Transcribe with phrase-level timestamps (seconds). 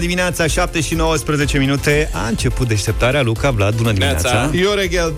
[0.00, 2.10] dimineața, 7 și 19 minute.
[2.12, 3.22] A început deșteptarea.
[3.22, 4.50] Luca, Vlad, bună dimineața.
[4.52, 5.14] Ioregeld.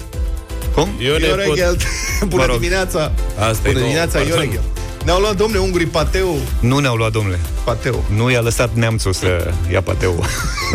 [0.75, 0.89] Cum?
[0.99, 1.83] Ioregeld.
[2.29, 2.59] Bună Mă rog.
[2.59, 3.13] dimineața.
[3.39, 4.37] Asta e Bună nou, dimineața, pardon.
[4.37, 4.65] Ioregeld.
[5.05, 6.39] Ne-au luat, domne, ungurii pateu.
[6.61, 7.39] Nu ne-au luat, domnule.
[7.65, 8.05] Pateu.
[8.15, 10.25] Nu i-a lăsat neamțul să ia pateu.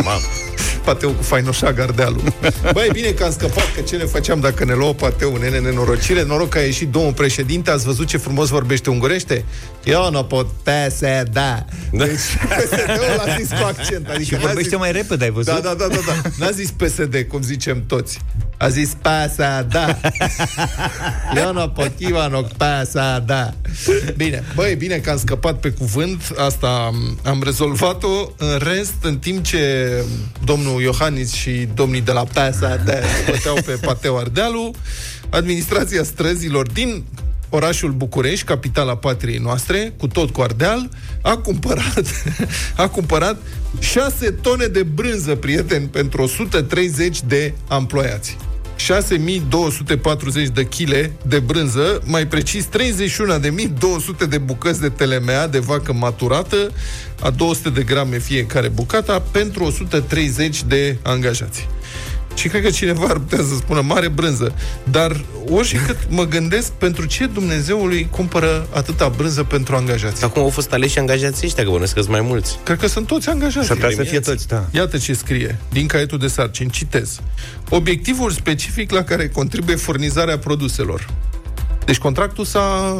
[0.04, 0.20] Mamă.
[0.88, 2.22] Pateu cu fainoșa gardealul.
[2.74, 6.24] Băi, bine că am scăpat, că ce ne făceam dacă ne luau pateu, nene, nenorocire.
[6.24, 9.46] Noroc că a ieșit domnul președinte, ați văzut ce frumos vorbește ungurește?
[9.84, 11.30] Eu nu pot PSD.
[11.32, 11.66] Da.
[11.92, 14.08] Deci PSD-ul l-a zis cu accent.
[14.10, 14.78] Adică și n-a vorbește zis...
[14.78, 15.54] mai repede, ai văzut?
[15.54, 16.30] Da, da, da, da, da.
[16.38, 18.20] N-a zis PSD, cum zicem toți.
[18.58, 20.00] A zis PSD.
[21.34, 23.54] Leona Pochiva, no PSD.
[24.16, 28.32] Bine, băi, bine că am scăpat pe cuvânt, asta am, am rezolvat-o.
[28.38, 29.92] În rest, în timp ce
[30.44, 34.72] domnul Iohannis și domnii de la PSD băteau pe Pateu Ardealu,
[35.30, 37.04] administrația străzilor din
[37.50, 40.90] orașul București, capitala patriei noastre, cu tot cu Ardeal,
[41.22, 42.04] a cumpărat,
[42.76, 43.38] a cumpărat
[43.80, 48.38] 6 tone de brânză, prieteni, pentru 130 de amploiați.
[48.78, 56.72] 6240 de chile de brânză, mai precis 31.200 de bucăți de telemea de vacă maturată,
[57.22, 61.68] a 200 de grame fiecare bucata, pentru 130 de angajați.
[62.38, 64.56] Și cred că cineva ar putea să spună mare brânză.
[64.84, 70.24] Dar ori și cât mă gândesc pentru ce Dumnezeului cumpără atâta brânză pentru angajați.
[70.24, 72.60] Acum au fost aleși angajații ăștia, că bănesc că mai mulți.
[72.64, 73.68] Cred că sunt toți angajați.
[73.68, 74.66] S-ar putea să fie toți, da.
[74.72, 77.20] Iată ce scrie din caietul de sarcini, citez.
[77.70, 81.08] Obiectivul specific la care contribuie furnizarea produselor.
[81.86, 83.00] Deci contractul s-a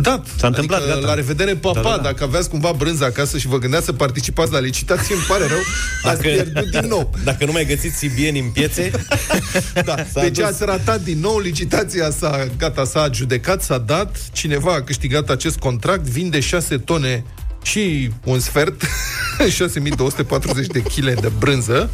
[0.00, 0.26] dat.
[0.38, 1.06] S-a întâmplat, adică, gata.
[1.06, 1.80] La revedere, papa.
[1.80, 2.02] Da, da, da.
[2.02, 5.58] Dacă aveați cumva brânză acasă și vă gândeați să participați la licitație, îmi pare rău,
[6.02, 7.10] ați pierdut din nou.
[7.24, 8.90] Dacă nu mai găsiți sibieni în piețe,
[9.84, 9.94] Da.
[10.12, 10.44] S-a Deci dus.
[10.44, 15.56] ați ratat din nou, licitația s-a, gata, s-a adjudecat, s-a dat, cineva a câștigat acest
[15.58, 17.24] contract, vinde 6 tone
[17.62, 18.82] și un sfert,
[19.56, 21.90] 6240 de kg de brânză.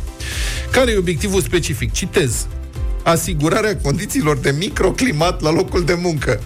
[0.71, 1.93] Care e obiectivul specific?
[1.93, 2.47] Citez.
[3.03, 6.41] Asigurarea condițiilor de microclimat la locul de muncă.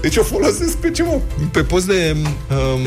[0.00, 1.20] Deci o folosesc pe ce mă?
[1.52, 2.16] Pe post de
[2.50, 2.82] um,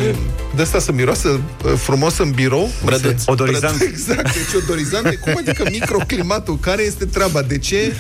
[0.55, 1.27] de asta să miroasă
[1.65, 2.69] uh, frumos în birou.
[2.85, 3.19] Brăduț.
[3.21, 3.77] Se- Odorizant.
[3.77, 5.15] Brăduț, Exact, deci odorizant.
[5.15, 6.57] Cum adică microclimatul?
[6.59, 7.41] Care este treaba?
[7.41, 7.93] De ce?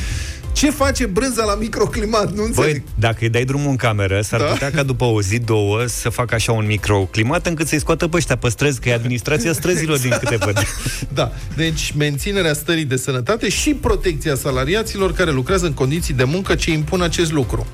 [0.53, 2.33] Ce face brânza la microclimat?
[2.33, 2.71] Nu înțeleg.
[2.71, 4.45] Băi, dacă îi dai drumul în cameră, s-ar Da.
[4.45, 8.17] putea ca după o zi, două, să facă așa un microclimat încât să-i scoată pe
[8.17, 10.57] ăștia pe străzi, că e administrația străzilor din câte văd.
[11.13, 16.55] Da, deci menținerea stării de sănătate și protecția salariaților care lucrează în condiții de muncă
[16.55, 17.67] ce impun acest lucru.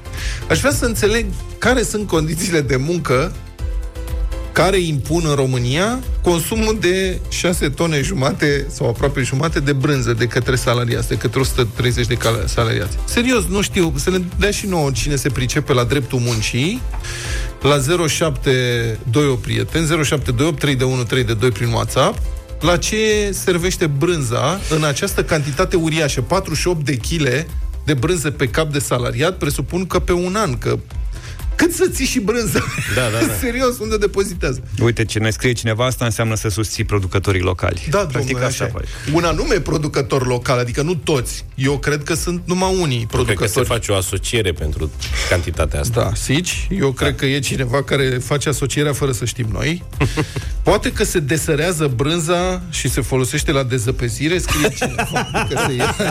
[0.50, 1.25] Aș vrea să înțeleg
[1.57, 3.31] care sunt condițiile de muncă
[4.56, 10.26] care impun în România consumul de 6 tone jumate sau aproape jumate de brânză de
[10.26, 12.98] către salariați, de către 130 de cala- salariați.
[13.06, 16.82] Serios, nu știu, să ne dea și nouă cine se pricepe la dreptul muncii,
[17.62, 17.78] la
[18.08, 22.22] 0728 o prieten, 0728 3 de 1 3 de 2 prin WhatsApp,
[22.60, 27.46] la ce servește brânza în această cantitate uriașă, 48 de kg
[27.86, 30.78] de brânză pe cap de salariat, presupun că pe un an, că
[31.56, 32.64] cât să ții și brânză?
[32.96, 33.34] Da, da, da.
[33.42, 34.62] Serios, unde depozitează?
[34.82, 37.88] Uite, ce ne scrie cineva, asta înseamnă să susții producătorii locali.
[37.90, 38.84] Da, Practic domnule, așa așa faci.
[38.84, 39.12] e.
[39.16, 41.46] Un anume producător local, adică nu toți.
[41.56, 43.68] Eu cred că sunt numai unii cred că se producători.
[43.68, 44.92] face o asociere pentru
[45.30, 46.02] cantitatea asta.
[46.02, 49.84] Da, Sici, eu cred că e cineva care face asocierea fără să știm noi.
[50.64, 55.96] Poate că se desărează brânza și se folosește la dezăpezire, scrie cineva că se ia.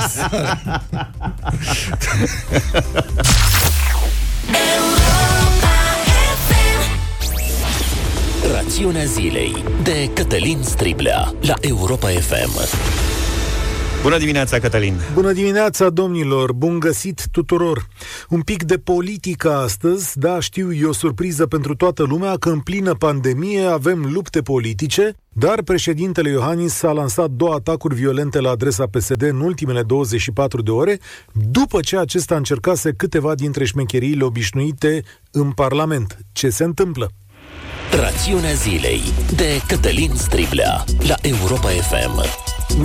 [8.74, 12.78] Rațiunea zilei de Cătălin Striblea la Europa FM.
[14.02, 14.94] Bună dimineața, Cătălin!
[15.12, 16.52] Bună dimineața, domnilor!
[16.52, 17.88] Bun găsit tuturor!
[18.28, 22.60] Un pic de politică astăzi, da, știu, e o surpriză pentru toată lumea că în
[22.60, 28.86] plină pandemie avem lupte politice, dar președintele Iohannis a lansat două atacuri violente la adresa
[28.86, 30.98] PSD în ultimele 24 de ore,
[31.32, 36.19] după ce acesta încercase câteva dintre șmecheriile obișnuite în Parlament.
[36.32, 37.10] Ce se întâmplă?
[38.00, 39.00] Rațiunea zilei
[39.37, 42.25] de Cătălin Striblea la Europa FM.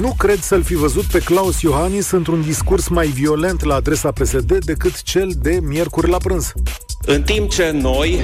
[0.01, 4.65] Nu cred să-l fi văzut pe Claus Iohannis într-un discurs mai violent la adresa PSD
[4.65, 6.51] decât cel de miercuri la prânz.
[7.05, 8.21] În timp ce noi,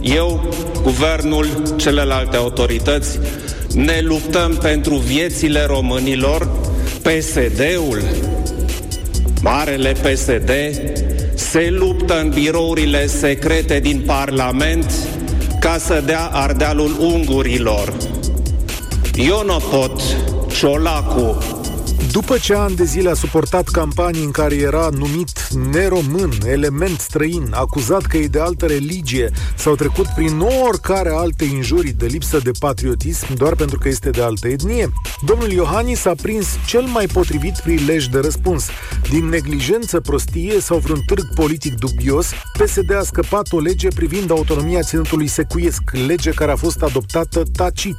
[0.00, 1.46] eu, guvernul,
[1.76, 3.18] celelalte autorități,
[3.74, 6.48] ne luptăm pentru viețile românilor,
[7.02, 8.02] PSD-ul,
[9.40, 10.50] marele PSD,
[11.34, 14.92] se luptă în birourile secrete din Parlament
[15.62, 17.92] ca să dea ardealul ungurilor.
[19.14, 20.00] Eu nu pot,
[20.52, 21.38] Ciolacu,
[22.10, 27.48] După ce ani de zile a suportat campanii în care era numit neromân, element străin,
[27.50, 32.50] acuzat că e de altă religie, s-au trecut prin oricare alte injurii de lipsă de
[32.58, 34.92] patriotism doar pentru că este de altă etnie,
[35.26, 38.66] domnul Iohannis a prins cel mai potrivit prilej de răspuns.
[39.10, 44.82] Din neglijență, prostie sau vreun târg politic dubios, PSD a scăpat o lege privind autonomia
[44.82, 47.96] ținutului secuiesc, lege care a fost adoptată tacit.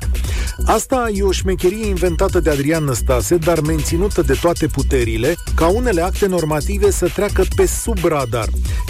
[0.65, 3.92] Asta e o șmecherie inventată de Adrian Năstase, dar menținută
[4.25, 8.47] de toate puterile, ca unele acte normative să treacă pe sub radar.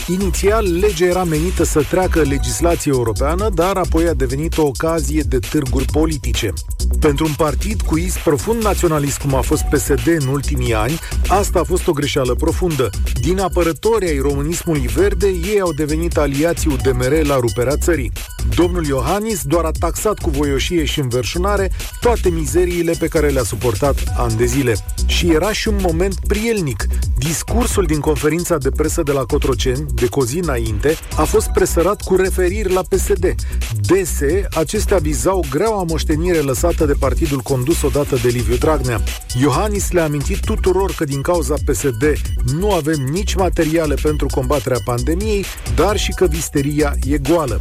[0.08, 5.40] Inițial, legea era menită să treacă legislație europeană, dar apoi a devenit o ocazie de
[5.40, 6.54] târguri politice.
[7.00, 11.60] Pentru un partid cu is profund naționalist cum a fost PSD în ultimii ani, asta
[11.60, 12.90] a fost o greșeală profundă.
[13.22, 18.12] Din apărători ai românismului verde, ei au devenit aliații UDMR la ruperea țării.
[18.56, 23.96] Domnul Iohannis doar a taxat cu voioșie și înverșunare toate mizeriile pe care le-a suportat
[24.18, 24.76] ani de zile.
[25.06, 26.86] Și era și un moment prielnic.
[27.18, 32.16] Discursul din conferința de presă de la Cotroceni, de cozi înainte, a fost presărat cu
[32.16, 33.36] referiri la PSD.
[33.82, 39.02] Dese, acestea vizau greaua moștenire lăsată de partidul condus odată de Liviu Dragnea.
[39.42, 42.14] Iohannis le-a amintit tuturor că din cauza PSD
[42.58, 45.46] nu avem nici materiale pentru combaterea pandemiei,
[45.76, 47.58] dar și că visteria e goală.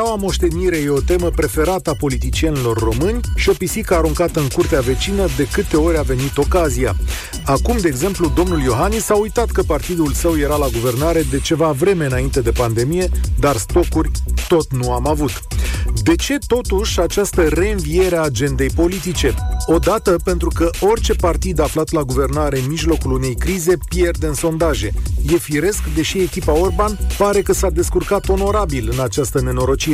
[0.00, 4.80] Greaua moștenire e o temă preferată a politicienilor români și o pisică aruncată în curtea
[4.80, 6.96] vecină de câte ori a venit ocazia.
[7.44, 11.70] Acum, de exemplu, domnul Iohannis a uitat că partidul său era la guvernare de ceva
[11.70, 13.08] vreme înainte de pandemie,
[13.38, 14.10] dar stocuri
[14.48, 15.30] tot nu am avut.
[16.02, 19.34] De ce totuși această reînviere a agendei politice?
[19.66, 24.92] Odată pentru că orice partid aflat la guvernare în mijlocul unei crize pierde în sondaje.
[25.32, 29.89] E firesc, deși echipa Orban pare că s-a descurcat onorabil în această nenorocire.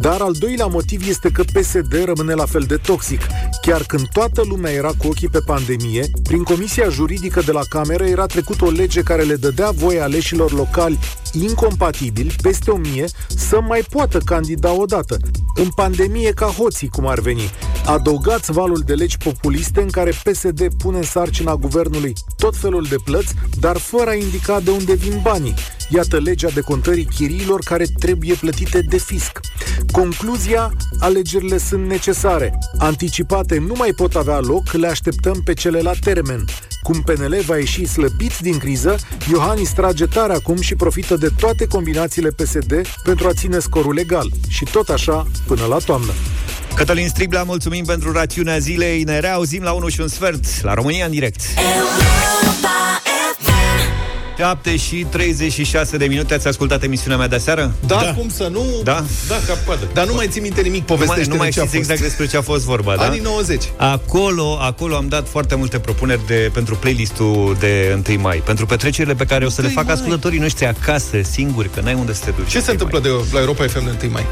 [0.00, 3.20] Dar al doilea motiv este că PSD rămâne la fel de toxic.
[3.62, 8.04] Chiar când toată lumea era cu ochii pe pandemie, prin Comisia Juridică de la Cameră
[8.04, 10.98] era trecut o lege care le dădea voie aleșilor locali
[11.32, 15.16] incompatibili, peste o mie, să mai poată candida odată.
[15.54, 17.50] În pandemie ca hoții, cum ar veni.
[17.86, 22.96] Adăugați valul de legi populiste în care PSD pune în sarcina guvernului tot felul de
[23.04, 25.54] plăți, dar fără a indica de unde vin banii.
[25.88, 29.40] Iată legea de contării chiriilor care trebuie plătite de fisc.
[29.92, 32.58] Concluzia, alegerile sunt necesare.
[32.78, 36.44] Anticipate nu mai pot avea loc, le așteptăm pe cele la termen.
[36.82, 38.96] Cum PNL va ieși slăbit din criză,
[39.30, 44.30] Iohannis trage tare acum și profită de toate combinațiile PSD pentru a ține scorul legal.
[44.48, 46.12] Și tot așa până la toamnă.
[46.74, 49.02] Cătălin Striblea, mulțumim pentru rațiunea zilei.
[49.02, 51.40] Ne reauzim la 1 și un sfert la România în direct.
[54.38, 57.74] 7 și 36 de minute Ați ascultat emisiunea mea de seară?
[57.86, 58.14] Da, da.
[58.14, 58.64] cum să nu?
[58.82, 59.04] Da?
[59.28, 59.88] Da, cap coadă.
[59.92, 61.90] Dar nu mai ții minte nimic, povestește Nu mai, nu mai ce a știți fost.
[61.90, 63.02] exact despre ce a fost vorba, da?
[63.02, 63.62] Anii 90.
[63.76, 69.14] Acolo, acolo am dat foarte multe propuneri de, pentru playlistul de 1 mai, pentru petrecerile
[69.14, 69.96] pe care o să le 1 facă mai.
[69.96, 72.48] ascultătorii noștri acasă, singuri, că n-ai unde să te duci.
[72.50, 73.10] Ce se 1 întâmplă mai.
[73.10, 74.26] de la Europa FM de 1 mai?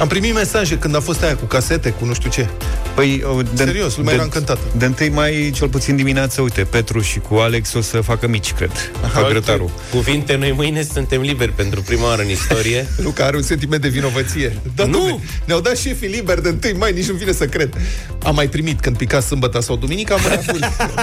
[0.00, 2.48] Am primit mesaje când a fost aia cu casete, cu nu știu ce.
[2.94, 4.60] Păi, o, de, Serios, lumea era încântată.
[4.76, 8.52] De 1 mai, cel puțin dimineață, uite, Petru și cu Alex o să facă mici,
[8.52, 8.70] cred.
[9.12, 9.70] Fac grătarul.
[9.90, 12.86] Cuvinte, noi mâine suntem liberi pentru prima oară în istorie.
[13.02, 14.58] Nu că are un sentiment de vinovăție.
[14.74, 15.20] Da, Nu!
[15.20, 17.74] dom'le, Ne-au dat șefii liberi de 1 mai, nici nu vine să cred.
[18.22, 20.60] Am mai primit când pica sâmbătă sau duminică, am mai avut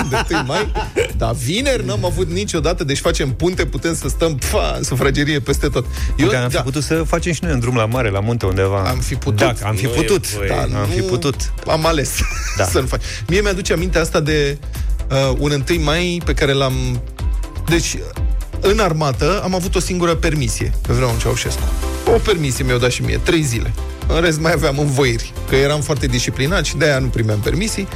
[0.27, 0.71] de 1 mai.
[1.17, 5.67] Dar vineri n-am avut niciodată, deci facem punte, putem să stăm pfa, în sufragerie peste
[5.67, 5.85] tot.
[6.17, 8.86] Eu, am fi putut să facem și noi în drum la mare, la munte, undeva.
[8.89, 9.37] Am fi putut.
[9.39, 10.31] Da, am fi Nu e putut.
[10.33, 10.47] voie.
[10.47, 11.35] Da, am fi nu putut.
[11.67, 12.09] Am ales
[12.57, 12.63] Da.
[12.71, 12.99] să-l fac.
[13.27, 14.57] Mie mi-aduce aminte asta de
[15.11, 17.01] uh, un 1 mai pe care l-am...
[17.65, 17.97] Deci,
[18.59, 21.61] în armată am avut o singură permisie pe vremea lui Ceaușescu.
[22.15, 23.73] O permisie mi-au dat și mie, trei zile.
[24.07, 27.87] În rest mai aveam învoiri, că eram foarte disciplinat și de-aia nu primeam permisii.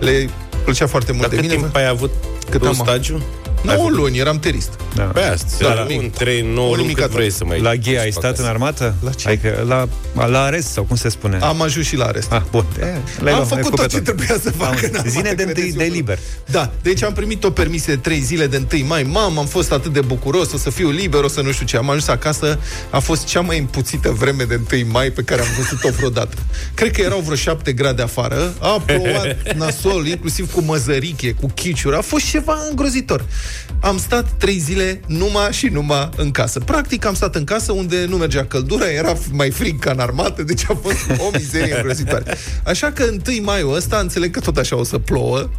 [0.00, 0.28] Le
[0.64, 1.60] plăcea foarte mult Dar de cât mine.
[1.60, 2.10] timp ai avut
[2.50, 3.22] Cât pe un am- stagiu?
[3.62, 4.68] 9 luni, eram terist.
[4.94, 5.02] Da.
[5.02, 6.00] Pe asta, Da, da, mic.
[6.00, 7.36] un 3, 9 O luni limică cât vrei tot.
[7.36, 7.60] să mai...
[7.60, 8.94] La Ghia ai să stat facă în armată?
[9.04, 9.28] La ce?
[9.28, 9.88] Adică la,
[10.26, 11.38] la arest sau cum se spune?
[11.40, 12.32] Am ajuns și la arest.
[12.32, 12.64] Ah, bun.
[12.80, 14.66] E, l-ai Am luat, făcut ai tot pe ce trebuia să fac.
[14.68, 14.96] Am în înțeles.
[14.96, 15.66] armată, Zine de, credeți-mă.
[15.72, 16.18] întâi, de liber.
[16.46, 19.02] Da, deci am primit o permisie de 3 zile de 1 mai.
[19.02, 21.76] Mamă, am fost atât de bucuros, o să fiu liber, o să nu știu ce.
[21.76, 22.58] Am ajuns acasă,
[22.90, 26.36] a fost cea mai împuțită vreme de 1 mai pe care am văzut-o vreodată.
[26.74, 31.96] Cred că erau vreo 7 grade afară, a plouat nasol, inclusiv cu măzăriche, cu chiciuri.
[31.96, 33.24] A fost ceva îngrozitor.
[33.80, 36.58] Am stat trei zile numai și numai în casă.
[36.60, 40.42] Practic am stat în casă unde nu mergea căldura, era mai frig ca în armată,
[40.42, 42.36] deci a fost o mizerie îngrozitoare.
[42.64, 45.50] Așa că întâi maiul ăsta, înțeleg că tot așa o să plouă,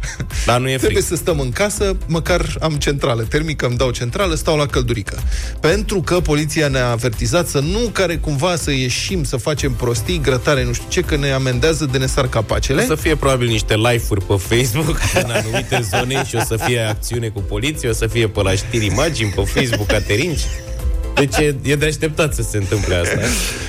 [0.46, 1.10] Dar nu e trebuie frig.
[1.12, 5.18] să stăm în casă, măcar am centrală termică, îmi dau centrală, stau la căldurică.
[5.60, 10.64] Pentru că poliția ne-a avertizat să nu care cumva să ieșim, să facem prostii, grătare,
[10.64, 12.82] nu știu ce, că ne amendează de ne sar capacele.
[12.82, 16.80] O să fie probabil niște live-uri pe Facebook în anumite zone și o să fie
[16.80, 17.40] acțiune cu
[17.82, 20.40] poliție, o să fie pe la știri imagini pe Facebook Caterinci.
[21.14, 23.18] Deci e, e de așteptat să se întâmple asta.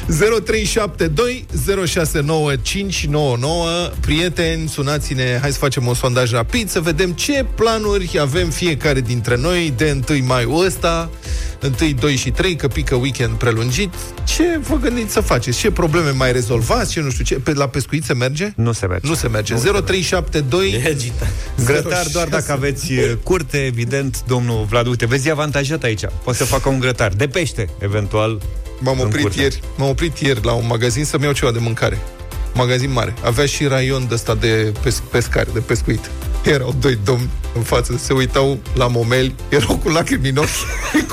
[0.07, 1.45] 0372
[1.85, 9.01] 069599 Prieteni, sunați-ne, hai să facem un sondaj rapid, să vedem ce planuri avem fiecare
[9.01, 11.09] dintre noi de 1 mai ăsta,
[11.63, 13.93] 1, 2 și 3, că pică weekend prelungit.
[14.23, 15.57] Ce vă gândiți să faceți?
[15.57, 16.91] Ce probleme mai rezolvați?
[16.91, 17.35] Ce nu știu ce?
[17.35, 18.53] Pe, la pescuit se merge?
[18.55, 19.07] Nu se merge.
[19.07, 19.53] Nu se merge.
[19.53, 21.27] 0372 E agitat.
[21.65, 26.03] Grătar doar dacă aveți uh, curte, evident, domnul Vlad, uite, vezi, e avantajat aici.
[26.23, 28.41] Poate să facă un grătar de pește, eventual.
[28.79, 29.41] M-am în oprit curte.
[29.41, 31.97] ieri, m-am oprit ieri la un magazin să-mi iau ceva de mâncare.
[32.53, 33.13] Magazin mare.
[33.23, 36.09] Avea și raion de ăsta de pes- pescare, de pescuit.
[36.43, 40.47] Erau doi domni în față, se uitau la momeli, erau cu lacrimi în ochi.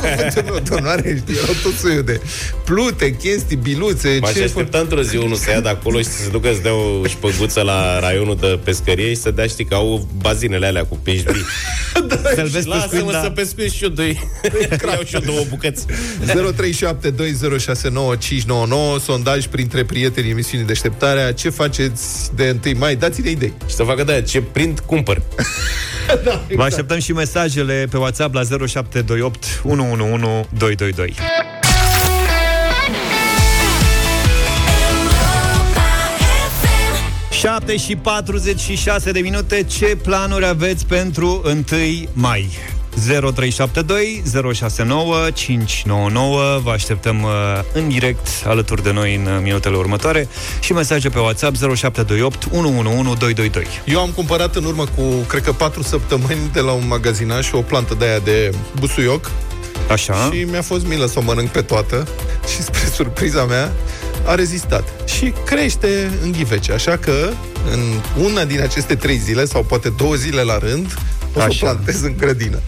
[0.00, 2.20] Cuvântul meu de onoare, știi, erau tot soiul de
[2.64, 4.18] plute, chestii, biluțe.
[4.20, 6.58] M-aș ce aștepta într-o zi unul să ia de acolo și să se ducă să
[6.62, 10.84] dea o șpăguță la raionul de pescărie și să dea, știi, că au bazinele alea
[10.84, 11.44] cu pești vii.
[12.34, 13.22] Să-l vezi pescuind, Lasă-mă da.
[13.22, 14.28] să pescuiesc și eu doi.
[14.92, 15.84] Iau și eu două bucăți.
[15.86, 15.92] 0372069599
[19.02, 21.32] sondaj printre prietenii emisiunii Deșteptarea.
[21.32, 22.96] Ce faceți de 1 mai?
[22.96, 23.52] Dați-ne idei.
[23.68, 25.19] Și să facă de ce prind, cumpăr.
[26.56, 31.14] Vă așteptăm și mesajele pe WhatsApp la 0728 111 222.
[37.40, 39.62] Șapte și 46 de minute.
[39.62, 41.64] Ce planuri aveți pentru 1
[42.12, 42.50] mai?
[42.94, 47.30] 0372 069 599 Vă așteptăm uh,
[47.72, 50.28] în direct alături de noi în uh, minutele următoare
[50.60, 53.66] și mesaje pe WhatsApp 0728 111 222.
[53.84, 57.60] Eu am cumpărat în urmă cu, cred că, patru săptămâni de la un magazinaș o
[57.60, 59.30] plantă de aia de busuioc
[59.90, 60.30] Așa?
[60.32, 62.08] și mi-a fost milă să o mănânc pe toată
[62.54, 63.72] și spre surpriza mea
[64.24, 66.72] a rezistat și crește în ghivece.
[66.72, 67.30] Așa că
[67.72, 67.80] în
[68.24, 70.98] una din aceste trei zile sau poate două zile la rând
[71.34, 71.66] o să o Așa.
[71.66, 72.58] plantez în grădină.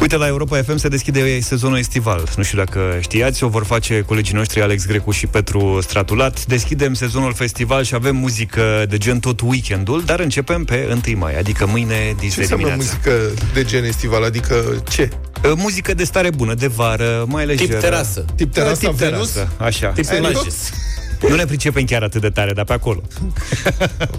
[0.00, 2.28] Uite, la Europa FM se deschide sezonul estival.
[2.36, 6.44] Nu știu dacă știați, o vor face colegii noștri Alex Grecu și Petru Stratulat.
[6.46, 11.38] Deschidem sezonul festival și avem muzică de gen tot weekendul, dar începem pe 1 mai,
[11.38, 12.96] adică mâine din Ce înseamnă dimineața.
[13.04, 14.24] muzică de gen estival?
[14.24, 15.08] Adică ce?
[15.44, 17.70] Uh, Muzică de stare bună, de vară, mai lejeră.
[17.72, 18.24] Tip terasă.
[18.36, 19.30] Tip terasa Tip Venus?
[19.30, 19.88] terasă, așa.
[19.88, 20.70] Tip Venus?
[21.24, 21.30] Images.
[21.30, 23.00] Nu ne pricepem chiar atât de tare, dar pe acolo.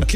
[0.02, 0.12] Ok.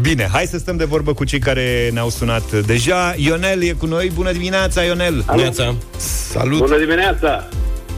[0.00, 3.14] Bine, hai să stăm de vorbă cu cei care ne-au sunat deja.
[3.16, 4.10] Ionel e cu noi.
[4.14, 5.24] Bună dimineața, Ionel!
[5.36, 5.74] Neața.
[5.96, 6.58] Salut!
[6.58, 7.48] Bună dimineața!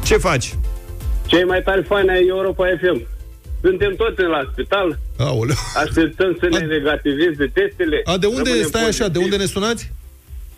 [0.04, 0.54] Ce faci?
[1.26, 3.06] Cei mai tari fani ai Europa FM.
[3.62, 5.54] Suntem toți la spital, Aoleu.
[5.84, 8.00] așteptăm să ne A- negativeze testele.
[8.04, 8.90] A, de unde Rămânem stai așa?
[9.08, 9.24] De pozitivi.
[9.24, 9.92] unde ne sunați?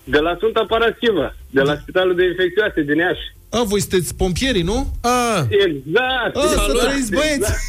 [0.04, 3.26] De la Sfânta Paraschivă, de la Spitalul de Infecțioase din Iași.
[3.50, 4.92] A, voi sunteți pompierii, nu?
[5.00, 6.36] Ah, Exact!
[6.36, 7.34] A, să exact, trăiți, băieți!
[7.34, 7.66] exact.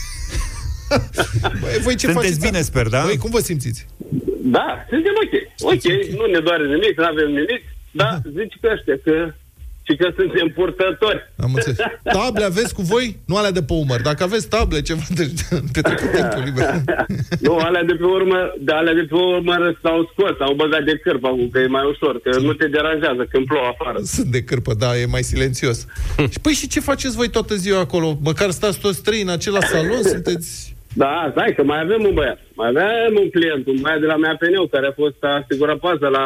[1.62, 2.40] Băi, voi ce Sunteți faceți?
[2.40, 3.02] bine, sper, da?
[3.04, 3.86] Băi, cum vă simțiți?
[4.42, 5.34] Da, suntem ok.
[5.72, 5.84] Ok,
[6.18, 9.34] nu ne doare nimic, nu avem nimic, dar zici că ăștia, că
[9.90, 11.32] și că suntem purtători.
[11.44, 11.78] Am înțeles.
[12.04, 13.18] Table aveți cu voi?
[13.26, 14.02] Nu alea de pe umăr.
[14.02, 15.26] Dacă aveți table, ceva de
[15.74, 16.66] petrecut timpul liber.
[17.46, 20.96] nu, alea de pe urmă, de alea de pe urmă s-au scos, au băgat de
[21.04, 24.00] cârpă acum, că e mai ușor, că nu te deranjează când plouă afară.
[24.04, 25.86] Sunt de cârpă, da, e mai silențios.
[26.30, 28.18] Și păi și ce faceți voi toată ziua acolo?
[28.24, 30.04] Măcar stați toți trei în același salon?
[30.04, 30.78] Sunteți...
[30.94, 32.40] Da, stai că mai avem un băiat.
[32.54, 36.26] Mai avem un client, un băiat de la MAPN care a fost asigurat pază la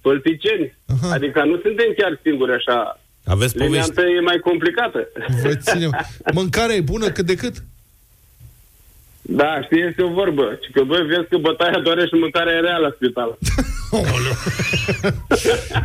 [0.00, 0.76] Pălticeni.
[0.94, 1.12] Aha.
[1.14, 3.00] Adică nu suntem chiar singuri așa.
[3.24, 3.88] aveți Linia povești.
[3.88, 5.08] întâi e mai complicată.
[5.42, 6.06] Vă ținem.
[6.32, 7.54] Mâncarea e bună cât de cât?
[9.22, 10.58] Da, știi, este o vorbă.
[10.64, 13.38] Și că băi, vezi că bătaia doare și mâncarea e rea la spital.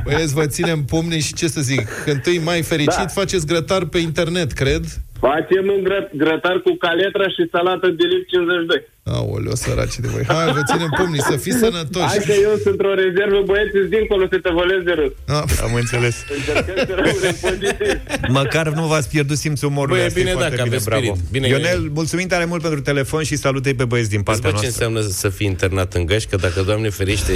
[0.04, 3.08] Băieți, vă ținem pumnii și ce să zic, întâi mai fericit, Da.
[3.08, 4.86] faceți grătar pe internet, cred.
[5.20, 8.94] Facem un gră- grătar cu caletra și salată de liv 52.
[9.18, 10.24] Aoleu, săraci de voi.
[10.28, 12.06] Hai, vă ținem pumnii, să fiți sănătoși.
[12.14, 15.12] Hai că eu sunt într-o rezervă, băieți, îți dincolo să te vălesc de râs.
[15.38, 16.16] Ah, Am înțeles.
[16.38, 18.00] Încercăm să rămânem pozitivi.
[18.40, 19.96] Măcar nu v-ați pierdut simțul umorului.
[19.98, 21.04] Băi, e Asta e bine foarte dacă aveți bravo.
[21.06, 21.32] spirit.
[21.36, 24.50] Bine, Ionel, e- mulțumim tare mult pentru telefon și salutei pe băieți din Îți partea
[24.52, 24.86] bă ce noastră.
[24.86, 27.34] înseamnă să fii internat în gaș, că dacă, Doamne ferește,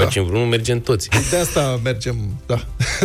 [0.00, 1.08] facem vreunul, mergem toți.
[1.30, 2.14] de asta mergem,
[2.46, 2.58] da.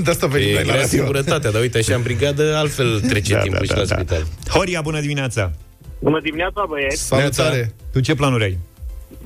[0.04, 0.98] De asta venim E noi la grea radio.
[0.98, 4.24] singurătatea, dar uite, așa în brigadă, altfel trece timpul și la spital.
[4.50, 5.52] Horia, bună dimineața!
[6.00, 7.04] Bună dimineața, băieți!
[7.08, 7.74] Salutare!
[7.92, 8.58] Tu ce planuri ai?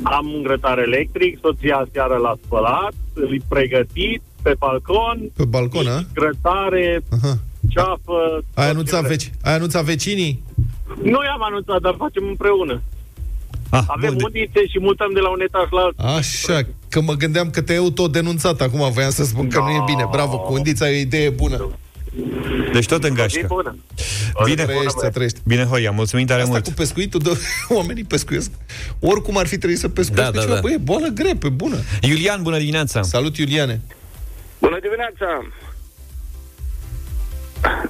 [0.04, 6.04] Am un grătar electric, soția seară l-a spălat, îl pregătit, pe balcon, Pe balcon, a?
[6.14, 7.38] grătare, Aha.
[7.70, 8.18] ceafă...
[8.54, 9.18] Ai tot anunțat, ce vrei.
[9.18, 9.32] veci...
[9.44, 10.44] Ai anunțat vecinii?
[11.04, 12.82] Nu i-am anunțat, dar facem împreună.
[13.70, 16.06] Ah, Avem bun, de- unițe și mutăm de la un etaj la altul.
[16.06, 20.08] Așa, că mă gândeam că te-ai autodenunțat acum, voiam să spun că nu e bine.
[20.12, 21.70] Bravo, cu undița e o idee bună.
[22.74, 23.46] deci tot în E gașcă.
[23.48, 23.76] bună.
[24.46, 25.40] Bine, Trăiești, să trăiești.
[25.46, 26.64] Bine, Hoia, mulțumim tare Asta mult.
[26.64, 27.38] cu pescuitul, de...
[27.78, 28.52] oamenii pescuiesc.
[29.00, 30.54] Oricum ar fi trebuit să pescuiesc Da, pe da, ceva.
[30.56, 30.62] da.
[30.62, 31.78] Băi, e boală grea, pe bună.
[32.02, 33.02] Iulian, bună dimineața!
[33.02, 33.82] Salut, Iuliane.
[34.60, 35.46] Bună dimineața!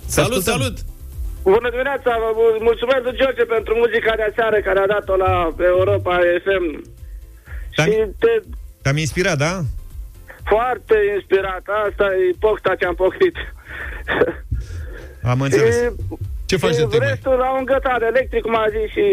[0.06, 0.78] Salut, salut!
[1.54, 2.12] Bună dimineața!
[2.24, 5.34] Vă mul- mulțumesc lui George pentru muzica de aseară care a dat-o la
[5.74, 6.14] Europa
[6.46, 6.66] FM.
[7.78, 8.32] Dar- Și te
[8.82, 9.54] Te-am inspirat, da?
[10.52, 11.64] foarte inspirat.
[11.88, 13.36] Asta e pocta ce am poctit.
[15.32, 15.76] Am înțeles.
[16.46, 17.08] Ce faci de și tine?
[17.08, 19.06] restul la un gătar electric, cum a zis și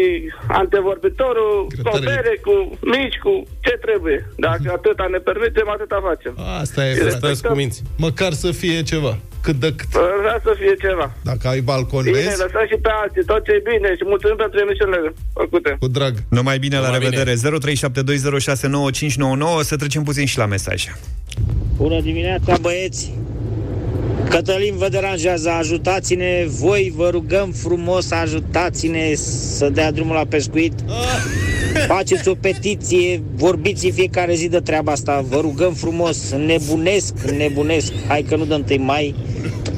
[0.47, 4.27] antevorbitorul, Grătar cu bere, cu mici, cu ce trebuie.
[4.37, 6.33] Dacă atâta ne permitem, atâta facem.
[6.61, 7.09] Asta e, Respectăm.
[7.19, 7.33] frate.
[7.33, 7.81] Stați cu minți.
[7.97, 9.17] Măcar să fie ceva.
[9.45, 9.89] Cât de cât.
[10.23, 11.07] Vrea să fie ceva.
[11.21, 12.27] Dacă ai balcon, Bine, vezi?
[12.27, 15.69] lăsăm și pe alții, tot ce e bine și mulțumim pentru emisiunile făcute.
[15.79, 16.13] Cu drag.
[16.29, 17.33] Numai bine, la Numai revedere.
[17.33, 17.37] 0372069599.
[19.69, 20.89] Să trecem puțin și la mesaje.
[21.77, 23.13] Bună dimineața, băieți!
[24.29, 30.73] Cătălin vă deranjează, ajutați-ne, voi vă rugăm frumos, ajutați-ne să dea drumul la pescuit.
[31.87, 37.93] Faceți o petiție, vorbiți în fiecare zi de treaba asta, vă rugăm frumos, nebunesc, nebunesc.
[38.07, 39.15] Hai că nu dăm 1 mai,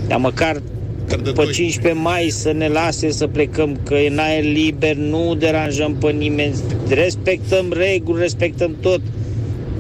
[0.08, 0.62] dar măcar
[1.08, 1.52] Dar de pe doi.
[1.52, 6.12] 15 mai să ne lase să plecăm, că e în aer liber, nu deranjăm pe
[6.12, 6.56] nimeni,
[6.90, 9.02] respectăm reguli, respectăm tot.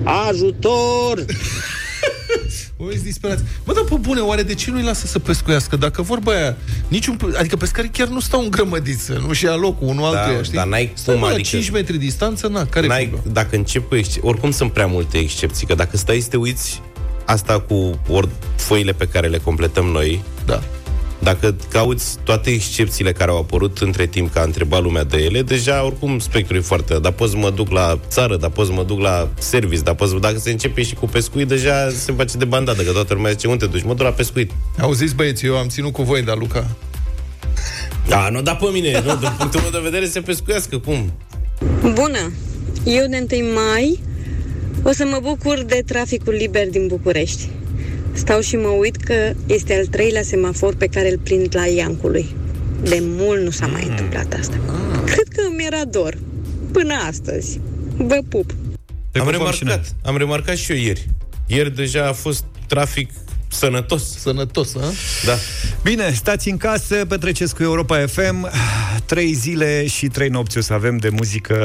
[0.03, 1.25] Ajutor!
[2.85, 3.43] O ești disperați.
[3.65, 5.75] Bă, dar pe bune, oare de ce nu-i lasă să pescuiască?
[5.75, 9.87] Dacă vorba aia, niciun, adică pescarii chiar nu stau în grămădiță, nu și ia locul
[9.87, 10.57] unul Da, altuia, știi?
[10.57, 13.33] dar n-ai Stai cum, bă, la adică- 5 metri distanță, na, care N-ai, problema?
[13.33, 16.81] dacă încep cu excepții, oricum sunt prea multe excepții, că dacă stai să te uiți
[17.25, 20.63] asta cu ori foile pe care le completăm noi, Da.
[21.25, 25.41] Dacă cauți toate excepțiile care au apărut între timp că a întrebat lumea de ele,
[25.41, 26.99] deja oricum spectrul e foarte...
[26.99, 29.95] Dar pot să mă duc la țară, dar pot să mă duc la service, dar
[29.95, 30.15] pot să...
[30.19, 33.47] Dacă se începe și cu pescuit, deja se face de bandadă, că toată lumea zice,
[33.47, 33.83] unde te duci?
[33.83, 34.51] Mă duc la pescuit.
[34.79, 36.67] Auziți, băieți, eu am ținut cu voi, dar Luca,
[38.07, 41.13] Da, nu da pe mine, nu, din punctul meu de vedere se pescuiască, cum?
[41.81, 42.31] Bună!
[42.83, 43.99] Eu de 1 mai
[44.83, 47.49] o să mă bucur de traficul liber din București.
[48.15, 52.35] Stau și mă uit că este al treilea semafor pe care îl prind la Iancului.
[52.81, 54.59] De mult nu s-a mai întâmplat asta.
[55.05, 56.17] Cred că mi era dor.
[56.71, 57.59] Până astăzi.
[57.97, 58.51] Vă pup!
[59.11, 59.71] Te am pupăm și noi.
[59.73, 61.07] remarcat, am remarcat și eu ieri.
[61.47, 63.09] Ieri deja a fost trafic
[63.47, 64.17] sănătos.
[64.17, 64.91] sănătos, a?
[65.25, 65.33] Da.
[65.83, 68.49] Bine, stați în casă, petreceți cu Europa FM.
[69.05, 71.55] Trei zile și trei nopți o să avem de muzică.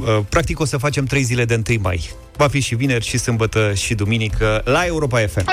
[0.00, 2.10] Uh, Practic o să facem trei zile de 1 mai.
[2.36, 5.44] Va fi și vineri, și sâmbătă, și duminică la Europa FM.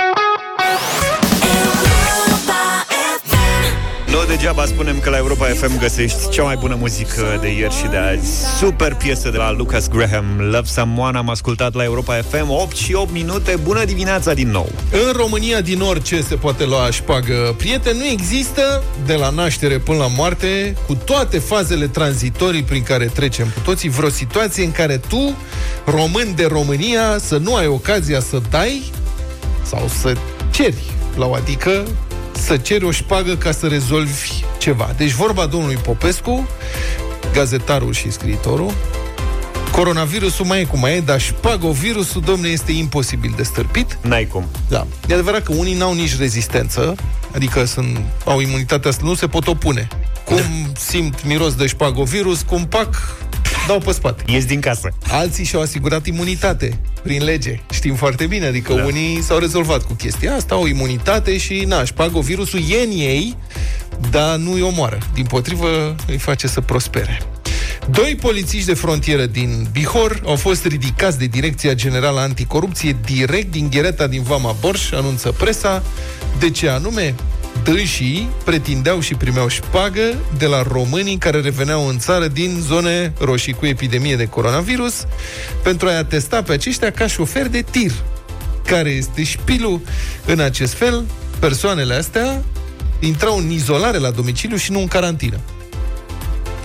[4.38, 7.98] Degeaba spunem că la Europa FM găsești cea mai bună muzică de ieri și de
[7.98, 8.46] azi.
[8.58, 12.94] Super piesă de la Lucas Graham, Love Someone, am ascultat la Europa FM 8 și
[12.94, 13.56] 8 minute.
[13.64, 14.70] Bună dimineața din nou!
[14.92, 19.98] În România, din orice se poate lua șpagă prieten, nu există, de la naștere până
[19.98, 24.98] la moarte, cu toate fazele tranzitorii prin care trecem cu toții, vreo situație în care
[24.98, 25.38] tu,
[25.86, 28.92] român de România, să nu ai ocazia să dai
[29.64, 30.14] sau să
[30.52, 30.84] ceri
[31.16, 31.84] la o adică
[32.38, 34.94] să ceri o șpagă ca să rezolvi ceva.
[34.98, 36.48] Deci vorba domnului Popescu,
[37.34, 38.74] gazetarul și scriitorul,
[39.78, 43.98] Coronavirusul mai e cum mai e, dar șpagovirusul, domne, este imposibil de stârpit.
[44.02, 44.46] N-ai cum.
[44.68, 44.88] Da.
[45.08, 46.96] E adevărat că unii n-au nici rezistență,
[47.36, 49.88] adică sunt, au imunitatea asta, nu se pot opune.
[50.26, 50.42] Cum
[50.78, 53.18] simt miros de șpagovirus, cum pac,
[53.68, 54.24] dau pe spate.
[54.28, 54.90] Ies din casă.
[55.08, 57.60] Alții și-au asigurat imunitate prin lege.
[57.72, 58.84] Știm foarte bine, adică da.
[58.84, 63.36] unii s-au rezolvat cu chestia asta, au imunitate și, na, șpagovirusul e în ei,
[64.10, 64.98] dar nu îi omoară.
[65.14, 67.22] Din potrivă, îi face să prospere.
[67.92, 73.70] Doi polițiști de frontieră din Bihor au fost ridicați de Direcția Generală Anticorupție direct din
[73.70, 75.84] ghereta din Vama Borș, anunță presa.
[76.40, 77.16] De ce anume?
[77.64, 83.54] Dânsii pretindeau și primeau șpagă de la românii care reveneau în țară din zone roșii
[83.54, 85.06] cu epidemie de coronavirus
[85.64, 87.92] pentru a-i atesta pe aceștia ca șoferi de tir.
[88.66, 89.82] Care este șpilul?
[90.26, 91.06] În acest fel,
[91.40, 92.44] persoanele astea
[93.00, 95.40] intrau în izolare la domiciliu și nu în carantină.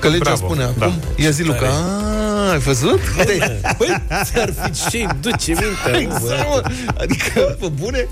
[0.03, 0.85] Că legea Bravo, spune da.
[0.87, 2.22] acum, ia zi Luca, a,
[2.53, 3.01] ai văzut?
[3.19, 6.01] Uite, Băi, ți-ar fi ce duce mintea.
[6.01, 6.63] Exact, mă.
[6.99, 8.07] Adică, pe bune,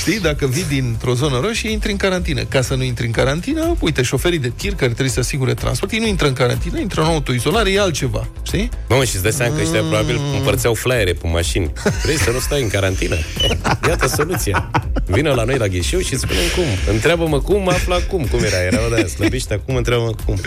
[0.00, 2.42] știi, dacă vii dintr-o zonă roșie, intri în carantină.
[2.42, 5.92] Ca să nu intri în carantină, uite, șoferii de tir care trebuie să asigure transport,
[5.92, 8.68] ei nu intră în carantină, intră în autoizolare, e altceva, știi?
[8.88, 11.72] Mamă, și îți dai seama că ăștia probabil împărțeau flyere pe mașini.
[12.02, 13.16] Vrei să nu stai în carantină?
[13.88, 14.70] Iată soluția.
[15.06, 16.92] Vină la noi la ghișeu și spune cum.
[16.92, 18.26] Întreabă-mă cum, afla cum.
[18.30, 18.62] Cum era?
[18.62, 20.40] Era o de aia, slăbește acum, întreabă-mă cum.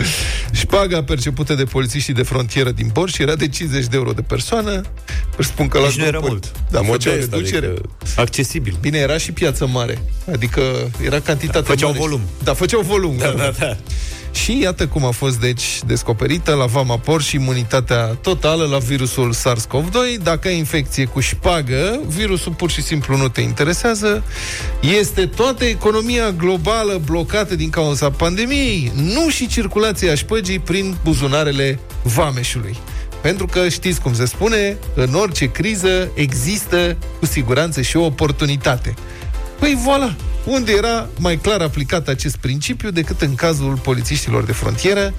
[0.51, 4.81] Șpaga percepută de polițiștii de frontieră din Borș era de 50 de euro de persoană.
[5.37, 6.51] Își spun că la Nici nu era două- mult.
[6.71, 7.65] Da, făceau Modest, reducere.
[7.67, 8.77] adică- Accesibil.
[8.81, 10.01] Bine, era și piață mare.
[10.31, 10.61] Adică
[11.05, 12.01] era cantitate Făceau mare.
[12.01, 12.21] volum.
[12.43, 13.17] Da, făceau volum.
[13.17, 13.77] Da, da, da.
[14.31, 20.23] Și iată cum a fost, deci, descoperită la Vamapor și imunitatea totală la virusul SARS-CoV-2.
[20.23, 24.23] Dacă ai infecție cu șpagă, virusul pur și simplu nu te interesează.
[24.99, 32.77] Este toată economia globală blocată din cauza pandemiei, nu și circulația șpăgii prin buzunarele vameșului.
[33.23, 38.93] Pentru că știți cum se spune, în orice criză există cu siguranță și o oportunitate.
[39.59, 45.13] Păi voilà, unde era mai clar aplicat acest principiu decât în cazul polițiștilor de frontieră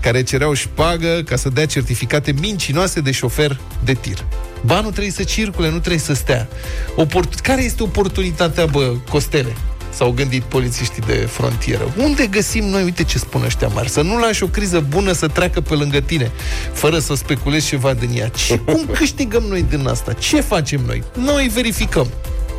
[0.00, 4.24] care cereau șpagă ca să dea certificate mincinoase de șofer de tir.
[4.64, 6.48] Ba, nu trebuie să circule, nu trebuie să stea.
[6.96, 9.56] Oport- care este oportunitatea, bă, Costele?
[9.96, 11.92] S-au gândit polițiștii de frontieră.
[11.96, 15.28] Unde găsim noi, uite ce spun ăștia mari, să nu lași o criză bună să
[15.28, 16.30] treacă pe lângă tine,
[16.72, 18.28] fără să speculezi ceva din ea.
[18.28, 20.12] Ce, cum câștigăm noi din asta?
[20.12, 21.02] Ce facem noi?
[21.18, 22.06] Noi verificăm.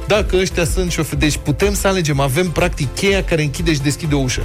[0.07, 4.15] Dacă ăștia sunt șoferi, deci putem să alegem, avem practic cheia care închide și deschide
[4.15, 4.41] o ușă.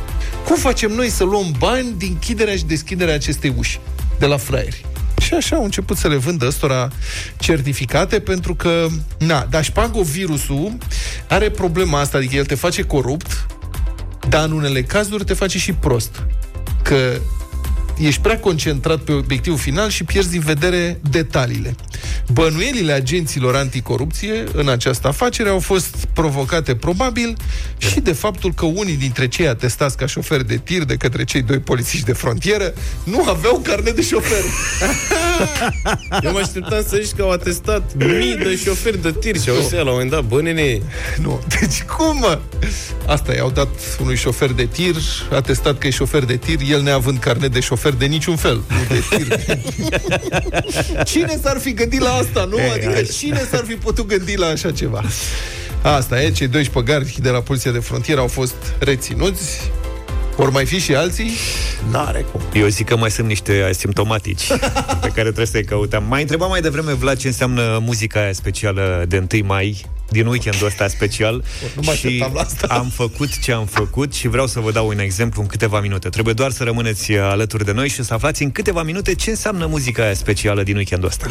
[0.46, 3.80] Cum facem noi să luăm bani din închiderea și deschiderea acestei uși
[4.18, 4.84] de la fraieri?
[5.32, 6.88] Și așa au început să le vândă ăstora
[7.38, 8.86] certificate pentru că,
[9.18, 10.76] na, dar șpagovirusul
[11.28, 13.46] are problema asta, adică el te face corupt,
[14.28, 16.22] dar în unele cazuri te face și prost.
[16.82, 17.20] Că
[18.06, 21.74] ești prea concentrat pe obiectivul final și pierzi din vedere detaliile.
[22.32, 27.36] Bănuielile agenților anticorupție în această afacere au fost provocate probabil
[27.78, 31.42] și de faptul că unii dintre cei atestați ca șoferi de tir de către cei
[31.42, 34.42] doi polițiști de frontieră nu aveau carnet de șofer.
[36.24, 39.56] Eu mă așteptam să zici că au atestat mii de șoferi de tir și au
[39.56, 40.80] zis la un moment dat, bă, nene,
[41.22, 42.40] Nu, deci cum, mă?
[43.06, 43.68] Asta i-au dat
[44.00, 44.96] unui șofer de tir,
[45.32, 48.76] atestat că e șofer de tir, el neavând carnet de șofer de niciun fel, nu
[48.88, 49.38] de tir.
[51.12, 52.56] cine s-ar fi gândit la asta, nu?
[52.72, 55.02] Adică cine s-ar fi putut gândi la așa ceva?
[55.82, 59.70] Asta e, cei doi șpăgari de la Poliția de Frontieră au fost reținuți,
[60.36, 61.30] vor mai fi și alții?
[61.90, 62.40] N-are cum.
[62.52, 64.46] Eu zic că mai sunt niște asimptomatici
[65.02, 66.04] pe care trebuie să-i căutăm.
[66.08, 70.66] Mai întrebam mai devreme, Vlad, ce înseamnă muzica aia specială de 1 mai din weekendul
[70.66, 71.44] ăsta special
[71.74, 72.66] Nu mă și așteptam la asta.
[72.66, 76.08] am făcut ce am făcut și vreau să vă dau un exemplu în câteva minute.
[76.08, 79.66] Trebuie doar să rămâneți alături de noi și să aflați în câteva minute ce înseamnă
[79.66, 81.26] muzica aia specială din weekendul ăsta.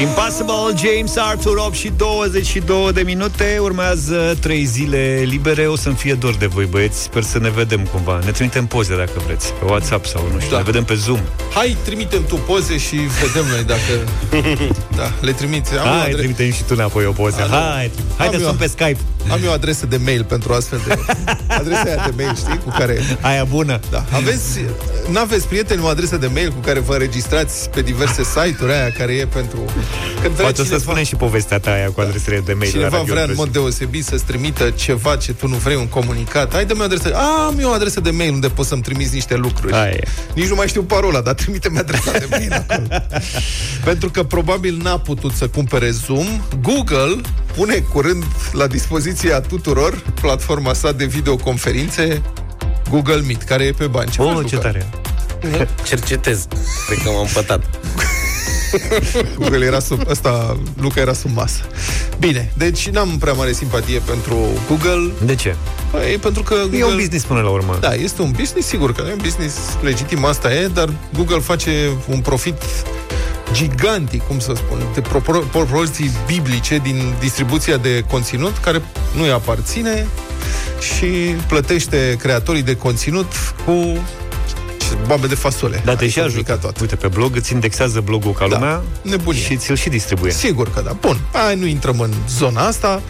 [0.00, 6.14] Impossible, James Arthur, 8 și 22 de minute Urmează 3 zile libere O să-mi fie
[6.14, 9.64] dor de voi, băieți Sper să ne vedem cumva Ne trimitem poze dacă vreți Pe
[9.64, 10.56] WhatsApp sau nu știu, Da.
[10.56, 11.20] ne vedem pe Zoom
[11.54, 13.92] Hai, trimitem tu poze și vedem noi dacă...
[14.96, 15.72] Da, le trimiți.
[15.72, 17.52] Am, eu Hai, adre- trimitem și tu înapoi o poză A, nu.
[17.54, 18.98] Hai, hai de Am sun eu- pe Skype
[19.30, 20.98] am eu adresă de mail pentru astfel de...
[21.58, 22.98] Adresa aia de mail, știi, cu care...
[23.20, 24.04] Aia bună Da.
[24.12, 24.60] Aveți,
[25.10, 29.12] n-aveți prieteni o adresă de mail cu care vă înregistrați pe diverse site-uri aia care
[29.12, 29.58] e pentru...
[30.22, 32.64] Când vrea Poate o să cineva- spunem și povestea ta aia cu adresele de mail
[32.64, 33.44] la Cineva Radio vrea în Impresia.
[33.44, 36.52] mod deosebit să-ți trimită ceva ce tu nu vrei, un comunicat.
[36.52, 37.12] Hai, dă-mi o adresă.
[37.14, 39.72] A, am eu o adresă de mail unde poți să-mi trimiți niște lucruri.
[39.74, 40.00] Aia e.
[40.34, 42.86] Nici nu mai știu parola, dar trimite-mi adresa de mail acolo.
[43.84, 46.26] Pentru că probabil n-a putut să cumpere Zoom,
[46.62, 47.20] Google
[47.56, 52.22] pune curând la dispoziția tuturor platforma sa de videoconferințe
[52.90, 54.10] Google Meet, care e pe bani.
[54.10, 54.58] Ce faci, Oh, ce Luca?
[54.58, 54.88] tare
[55.86, 56.46] cercetez.
[56.86, 57.62] Cred că m-am pătat.
[59.38, 60.08] Google era sub...
[60.08, 61.60] Ăsta, Luca era sub masă.
[62.18, 64.36] Bine, deci n-am prea mare simpatie pentru
[64.68, 65.12] Google.
[65.24, 65.56] De ce?
[65.90, 66.78] Păi, pentru că Google...
[66.78, 69.56] E un business până la urmă Da, este un business, sigur că e un business
[69.82, 72.62] legitim, asta e, dar Google face un profit
[73.52, 78.82] gigantic, cum să spun, de propor- proporții biblice din distribuția de conținut care
[79.16, 80.06] nu îi aparține
[80.80, 81.06] și
[81.48, 83.32] plătește creatorii de conținut
[83.64, 83.98] cu
[85.06, 85.82] babe de fasole.
[85.84, 86.60] Dar te și Economica ajută.
[86.60, 86.78] toată.
[86.80, 89.40] Uite, pe blog îți indexează blogul ca Da, lumea nebunie.
[89.40, 90.32] și ți-l și distribuie.
[90.32, 90.96] Sigur că da.
[91.00, 93.02] Bun, hai, nu intrăm în zona asta,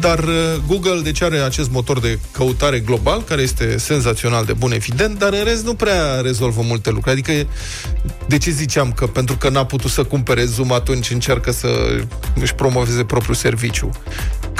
[0.00, 0.34] dar uh,
[0.66, 5.32] Google deci are acest motor de căutare global, care este senzațional de bun, evident, dar
[5.32, 7.10] în rest nu prea rezolvă multe lucruri.
[7.20, 7.48] Adică,
[8.26, 11.68] de ce ziceam că pentru că n-a putut să cumpere Zoom, atunci încearcă să
[12.40, 13.90] își promoveze propriul serviciu?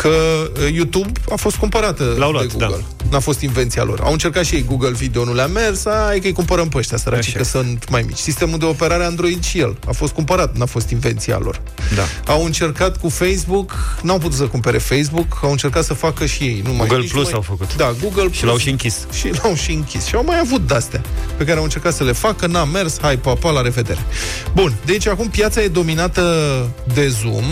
[0.03, 2.77] Că uh, YouTube a fost cumpărată L-au luat, de Google.
[2.99, 3.07] da.
[3.11, 4.01] N-a fost invenția lor.
[4.01, 6.97] Au încercat și ei Google Video, nu le-a mers, ai că îi cumpărăm pe ăștia,
[6.97, 8.17] săraci, Așa că sunt mai mici.
[8.17, 11.61] Sistemul de operare Android și el a fost cumpărat, n-a fost invenția lor.
[11.95, 12.33] Da.
[12.33, 16.61] Au încercat cu Facebook, n-au putut să cumpere Facebook, au încercat să facă și ei.
[16.65, 17.33] Nu mai, Google nici Plus mai...
[17.35, 17.77] au făcut.
[17.77, 19.07] Da, Google Și l-au și închis.
[19.13, 20.05] Și l-au și închis.
[20.07, 21.01] Și au mai avut de-astea
[21.37, 24.01] pe care au încercat să le facă, n-a mers, hai, papa, la revedere.
[24.55, 26.23] Bun, deci acum piața e dominată
[26.95, 27.45] de Zoom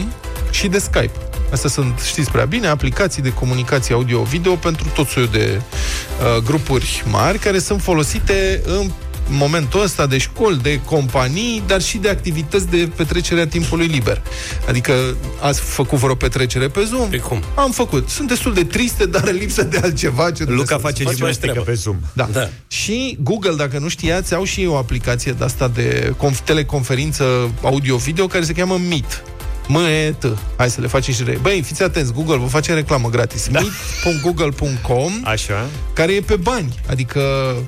[0.51, 1.11] și de Skype.
[1.53, 7.05] Astea sunt, știți prea bine, aplicații de comunicație audio-video pentru tot soiul de uh, grupuri
[7.11, 8.91] mari care sunt folosite în
[9.33, 14.23] momentul ăsta de școli, de companii, dar și de activități de petrecere a timpului liber.
[14.69, 14.93] Adică
[15.41, 17.09] ați făcut vreo petrecere pe Zoom?
[17.09, 17.43] Pe cum?
[17.55, 18.09] Am făcut.
[18.09, 20.25] Sunt destul de triste, dar în lipsă de altceva.
[20.27, 21.15] Ce trebuie Luca să face fac.
[21.15, 21.71] gimnastică treabă.
[21.71, 21.97] pe Zoom.
[22.13, 22.29] Da.
[22.33, 22.49] Da.
[22.69, 27.51] Și Google, dacă nu știați, au și ei o aplicație de asta de conf- teleconferință
[27.63, 29.23] audio-video care se cheamă Meet.
[29.71, 30.37] M-E-T.
[30.57, 31.39] Hai să le facem și re.
[31.43, 33.49] Băi, fiți atenți, Google vă face reclamă gratis.
[33.49, 33.61] Da.
[33.61, 35.67] Meet.google.com Așa.
[35.93, 36.75] care e pe bani.
[36.89, 37.21] Adică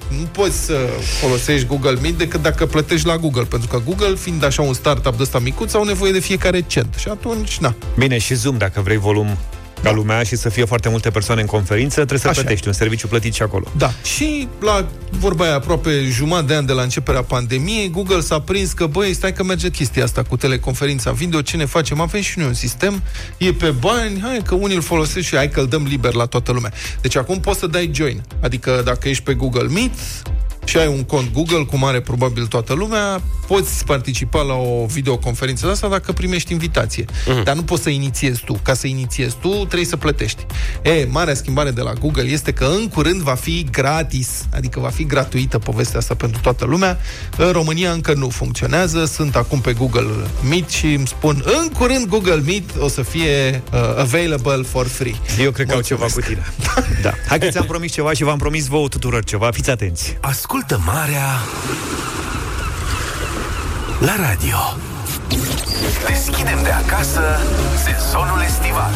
[0.09, 0.89] nu poți să
[1.21, 3.43] folosești Google Meet decât dacă plătești la Google.
[3.43, 6.95] Pentru că Google, fiind așa un startup de ăsta micuț, au nevoie de fiecare cent.
[6.99, 7.75] Și atunci, na.
[7.99, 9.39] Bine, și Zoom, dacă vrei volum
[9.83, 12.43] ca lumea și să fie foarte multe persoane în conferință, trebuie să Așa e.
[12.43, 13.65] plătești un serviciu plătit și acolo.
[13.77, 13.93] Da.
[14.05, 18.73] Și la vorba aia aproape jumătate de an de la începerea pandemiei, Google s-a prins
[18.73, 22.01] că, băi, stai că merge chestia asta cu teleconferința video, ce ne facem?
[22.01, 23.03] Avem și noi un sistem,
[23.37, 26.27] e pe bani, hai că unii îl folosesc și hai că îl dăm liber la
[26.27, 26.73] toată lumea.
[27.01, 28.23] Deci acum poți să dai join.
[28.41, 29.91] Adică dacă ești pe Google Meet,
[30.65, 35.67] și ai un cont Google, cum are probabil toată lumea, poți participa la o videoconferință
[35.67, 37.05] de asta dacă primești invitație.
[37.27, 37.43] Mm.
[37.43, 38.61] Dar nu poți să inițiezi tu.
[38.63, 40.47] Ca să inițiezi tu, trebuie să plătești.
[40.83, 44.89] E, marea schimbare de la Google este că în curând va fi gratis, adică va
[44.89, 46.99] fi gratuită povestea asta pentru toată lumea.
[47.37, 50.09] În România încă nu funcționează, sunt acum pe Google
[50.49, 55.15] Meet și îmi spun în curând Google Meet o să fie uh, available for free.
[55.41, 56.29] Eu cred că au ceva Mulțumesc.
[56.29, 56.71] cu tine.
[57.03, 57.13] Da.
[57.29, 59.51] Hai că ți-am promis ceva și v-am promis vouă tuturor ceva.
[59.51, 60.17] Fiți atenți.
[60.55, 61.27] Ascultă marea
[64.01, 64.57] la radio.
[66.07, 67.21] Deschidem de acasă
[67.85, 68.91] sezonul estival.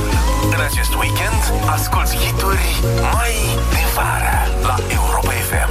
[0.45, 2.81] În acest weekend, asculți hituri
[3.13, 3.33] mai
[3.71, 5.71] de vară la Europa FM.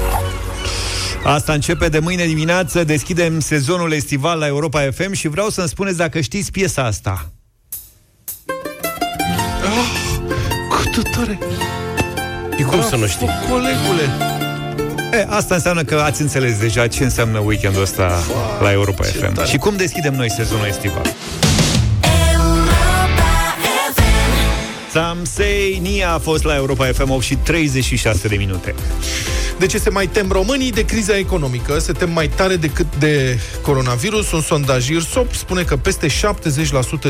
[1.23, 5.97] Asta începe de mâine dimineață, deschidem sezonul estival la Europa FM și vreau să-mi spuneți
[5.97, 7.31] dacă știți piesa asta.
[10.69, 11.39] Cât de tare!
[12.57, 13.29] E cum să nu știi?
[13.49, 14.43] Colegule!
[15.15, 18.11] E, asta înseamnă că ați înțeles deja ce înseamnă weekendul ăsta
[18.61, 19.33] la Europa FM.
[19.33, 19.47] tare.
[19.47, 21.03] Și cum deschidem noi sezonul estival.
[24.95, 28.75] Some say Nia a fost la Europa FM 8 și 36 de minute.
[29.57, 31.79] De ce se mai tem românii de criza economică?
[31.79, 34.31] Se tem mai tare decât de coronavirus.
[34.31, 36.11] Un sondaj IRSOP spune că peste 70%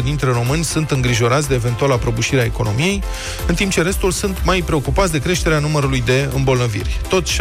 [0.03, 3.03] dintre români sunt îngrijorați de eventuala prăbușire a economiei,
[3.47, 6.99] în timp ce restul sunt mai preocupați de creșterea numărului de îmbolnăviri.
[7.09, 7.31] Tot 70%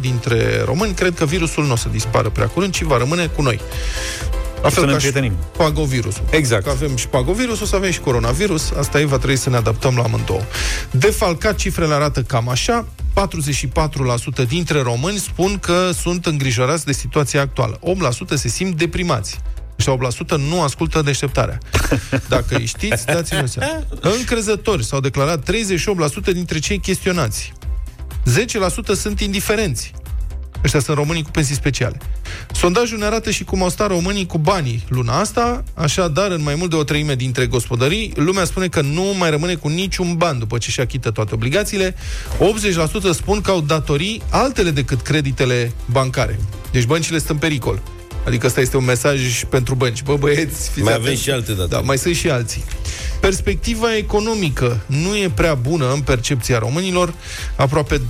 [0.00, 3.42] dintre români cred că virusul nu o să dispară prea curând, ci va rămâne cu
[3.42, 3.60] noi.
[4.62, 5.36] La Să ne fel ca și împrietenim.
[5.56, 6.22] pagovirusul.
[6.30, 6.64] Exact.
[6.64, 9.56] Că avem și pagovirus, o să avem și coronavirus, asta e, va trebui să ne
[9.56, 10.40] adaptăm la amândouă.
[10.90, 12.86] Defalcat, cifrele arată cam așa,
[14.44, 17.78] 44% dintre români spun că sunt îngrijorați de situația actuală.
[17.78, 19.38] 8% se simt deprimați.
[19.76, 21.58] Și 8% nu ascultă deșteptarea.
[22.28, 23.84] Dacă îi știți, dați-vă seama.
[24.00, 27.52] Încrezători s-au declarat 38% dintre cei chestionați.
[28.30, 29.92] 10% sunt indiferenți.
[30.64, 31.98] Ăștia sunt românii cu pensii speciale.
[32.52, 36.54] Sondajul ne arată și cum au stat românii cu banii luna asta, așadar, în mai
[36.54, 40.38] mult de o treime dintre gospodării, lumea spune că nu mai rămâne cu niciun ban
[40.38, 41.94] după ce și achită toate obligațiile.
[43.10, 46.38] 80% spun că au datorii altele decât creditele bancare.
[46.70, 47.82] Deci băncile sunt în pericol.
[48.30, 50.02] Adică ăsta este un mesaj pentru bănci.
[50.02, 51.08] Bă, băieți, fiți Mai atenți.
[51.08, 51.68] avem și alte date.
[51.68, 52.64] Da, mai sunt și alții.
[53.20, 57.14] Perspectiva economică nu e prea bună în percepția românilor.
[57.56, 58.00] Aproape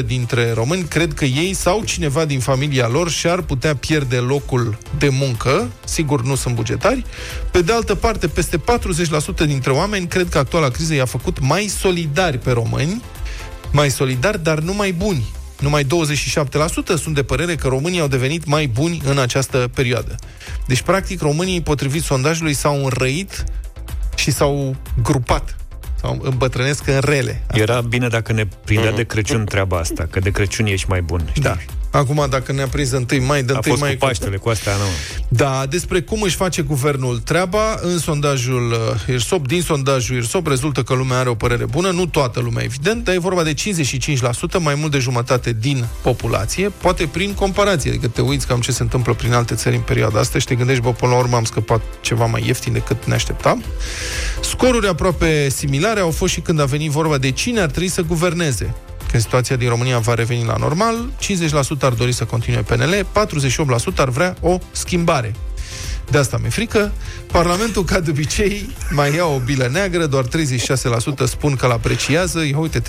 [0.00, 4.78] 20% dintre români cred că ei sau cineva din familia lor și-ar putea pierde locul
[4.98, 5.70] de muncă.
[5.84, 7.04] Sigur, nu sunt bugetari.
[7.50, 8.60] Pe de altă parte, peste 40%
[9.46, 13.02] dintre oameni cred că actuala criză i-a făcut mai solidari pe români,
[13.70, 15.24] mai solidari, dar nu mai buni.
[15.64, 15.86] Numai 27%
[16.96, 20.14] sunt de părere că românii au devenit mai buni în această perioadă.
[20.66, 23.44] Deci, practic, românii, potrivit sondajului, s-au înrăit
[24.16, 25.56] și s-au grupat
[26.00, 27.42] sau îmbătrânesc în rele.
[27.52, 31.26] Era bine dacă ne prindea de Crăciun treaba asta, că de Crăciun ești mai bun.
[31.30, 31.42] Știi?
[31.42, 31.56] Da.
[31.94, 33.96] Acum, dacă ne-a prins de 1 mai, de 1 A fost mai...
[33.96, 34.84] cu Paștele, cu astea, nu.
[35.28, 40.82] Da, despre cum își face guvernul treaba, în sondajul uh, IRSOP, din sondajul IRSOP, rezultă
[40.82, 43.56] că lumea are o părere bună, nu toată lumea, evident, dar e vorba de 55%,
[44.60, 48.82] mai mult de jumătate din populație, poate prin comparație, adică te uiți cam ce se
[48.82, 51.44] întâmplă prin alte țări în perioada asta și te gândești, bă, până la urmă am
[51.44, 53.64] scăpat ceva mai ieftin decât ne așteptam.
[54.40, 58.02] Scoruri aproape similare au fost și când a venit vorba de cine ar trebui să
[58.02, 58.74] guverneze.
[59.14, 63.06] Când situația din România va reveni la normal, 50% ar dori să continue PNL,
[63.94, 65.34] 48% ar vrea o schimbare.
[66.10, 66.92] De asta mi-e frică.
[67.32, 70.28] Parlamentul, ca de obicei, mai ia o bilă neagră, doar 36%
[71.24, 72.44] spun că l-apreciază.
[72.44, 72.84] Ia uite, 36%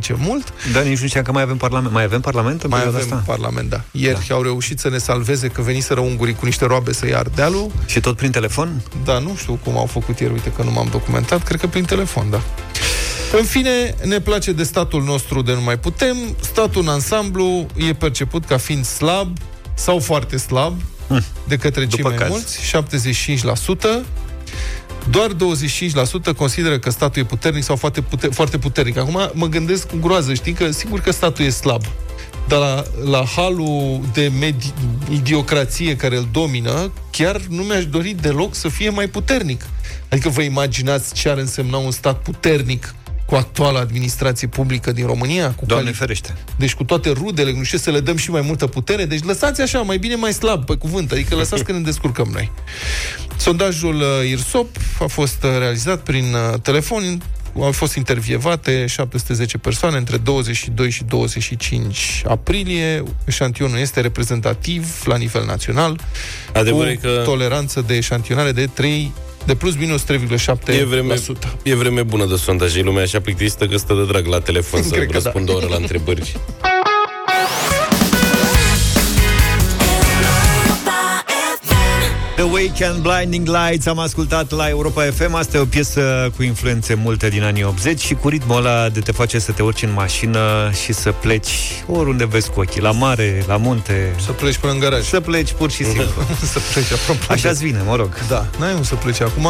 [0.00, 0.52] ce mult.
[0.72, 1.92] Dar nici nu știam că mai avem parlament.
[1.92, 3.32] Mai avem parlament în Mai perioada avem asta?
[3.32, 3.80] parlament, da.
[3.90, 4.34] Ieri da.
[4.34, 7.70] au reușit să ne salveze că veniseră ungurii cu niște roabe să ia Ardealul.
[7.86, 8.82] Și tot prin telefon?
[9.04, 11.84] Da, nu știu cum au făcut ieri, uite că nu m-am documentat, cred că prin
[11.84, 12.40] telefon, da.
[13.38, 16.16] În fine, ne place de statul nostru de nu mai putem.
[16.40, 19.36] Statul în ansamblu e perceput ca fiind slab
[19.74, 20.80] sau foarte slab
[21.48, 22.28] de către cei După mai caz.
[22.28, 24.04] mulți, 75%.
[25.10, 25.30] Doar
[26.32, 28.96] 25% consideră că statul e puternic sau foarte, puter- foarte puternic.
[28.96, 31.82] Acum mă gândesc cu groază, știi că sigur că statul e slab.
[32.48, 34.72] Dar la, la halul de medi-
[35.10, 39.66] idiocrație care îl domină, chiar nu mi-aș dori deloc să fie mai puternic.
[40.08, 42.94] Adică vă imaginați ce ar însemna un stat puternic
[43.26, 45.50] cu actuala administrație publică din România?
[45.52, 46.34] Cu Doamne cali- ferește.
[46.56, 49.04] deci cu toate rudele, nu știu, să le dăm și mai multă putere.
[49.04, 51.12] Deci lăsați așa, mai bine mai slab, pe cuvânt.
[51.12, 52.50] Adică lăsați că ne descurcăm noi.
[53.36, 57.22] Sondajul uh, IRSOP a fost uh, realizat prin uh, telefon.
[57.60, 63.02] Au fost intervievate 710 persoane între 22 și 25 aprilie.
[63.24, 66.00] Eșantionul este reprezentativ la nivel național.
[66.52, 69.12] Adevărul cu e că- toleranță de eșantionare de 3
[69.46, 70.68] de plus minus 3,7%.
[70.68, 71.14] E vreme,
[71.62, 72.82] e vreme bună de sondaje.
[72.82, 75.52] Lumea așa plictisită că stă de drag la telefon să Cred că răspundă da.
[75.52, 76.36] o oră la întrebări.
[82.66, 85.34] The Weekend Blinding Lights am ascultat la Europa FM.
[85.34, 89.00] Asta e o piesă cu influențe multe din anii 80 și cu ritmul ăla de
[89.00, 91.50] te face să te urci în mașină și să pleci
[91.86, 94.14] oriunde vezi cu ochii, la mare, la munte.
[94.24, 95.02] Să pleci până în garaj.
[95.04, 96.04] Să pleci pur și simplu.
[96.52, 97.32] să pleci, apropo.
[97.32, 98.08] Așa-ți vine, mă rog.
[98.28, 99.48] Da, n-ai unde să pleci acum.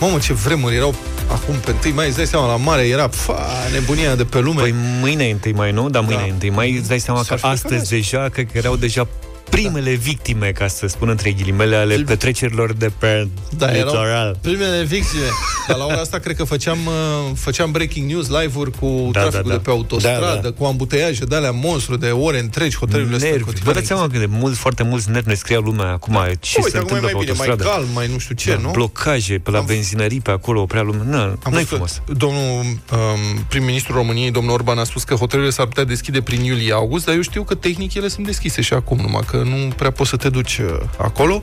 [0.00, 0.94] Mamă, ce vremuri erau
[1.30, 4.60] acum pe 1 mai, îți dai seama, la mare era fa, nebunia de pe lume.
[4.60, 5.90] Păi mâine e 1 mai, nu?
[5.90, 6.44] Dar mâine Da.
[6.46, 7.88] e 1 mai, îți dai seama că S-ar fi astăzi plecat.
[7.88, 9.08] deja, cred că erau deja
[9.56, 14.38] primele victime, ca să spun între ghilimele, ale petrecerilor de pe Da, erau litoral.
[14.40, 15.22] primele victime.
[15.68, 16.92] Dar la ora asta cred că făceam, uh,
[17.34, 19.56] făceam breaking news, live-uri cu Da, traficul da, da.
[19.56, 20.50] de pe autostradă, Da, da.
[20.52, 23.44] cu ambuteiaje de alea monstru de ore întregi, hotelurile astea Nervi.
[23.44, 23.72] cotidiene.
[23.72, 26.70] Vă dați seama că de mulți, foarte mulți nervi ne scria lumea acum ce Uite,
[26.70, 27.76] se acum e întâmplă mai pe bine, mai autostradă.
[27.76, 28.70] calm, mai nu știu ce, Da, nu?
[28.70, 31.02] Blocaje pe la Am- benzinării, pe acolo oprea lumea.
[31.04, 32.02] Nu, Am nu e văzut frumos.
[32.06, 36.44] că domnul um, prim-ministru României, domnul Orban, a spus că hotelurile s-ar putea deschide prin
[36.44, 39.90] iulie-august, dar eu știu că tehnic ele sunt deschise și acum, numai că nu prea
[39.90, 41.38] poți să te duci uh, acolo.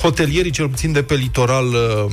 [0.00, 2.12] Hotelierii, cel puțin de pe litoral, uh,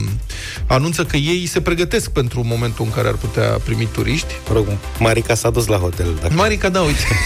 [0.67, 4.33] anunță că ei se pregătesc pentru momentul în care ar putea primi turiști.
[4.47, 4.67] Mă rog,
[4.99, 6.07] Marica s-a dus la hotel.
[6.21, 6.33] Dacă...
[6.33, 7.03] Marica, da, uite.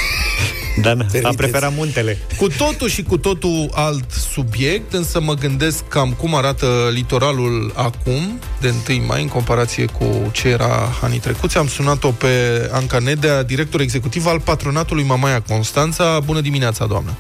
[0.82, 1.38] Da, na, a Permiteți.
[1.38, 2.18] preferat muntele.
[2.38, 8.40] Cu totul și cu totul alt subiect, însă mă gândesc cam cum arată litoralul acum,
[8.62, 11.58] de 1 mai, în comparație cu ce era anii trecuți.
[11.58, 12.28] Am sunat-o pe
[12.72, 16.20] Anca Nedea, director executiv al patronatului Mamaia Constanța.
[16.20, 17.18] Bună dimineața, doamnă!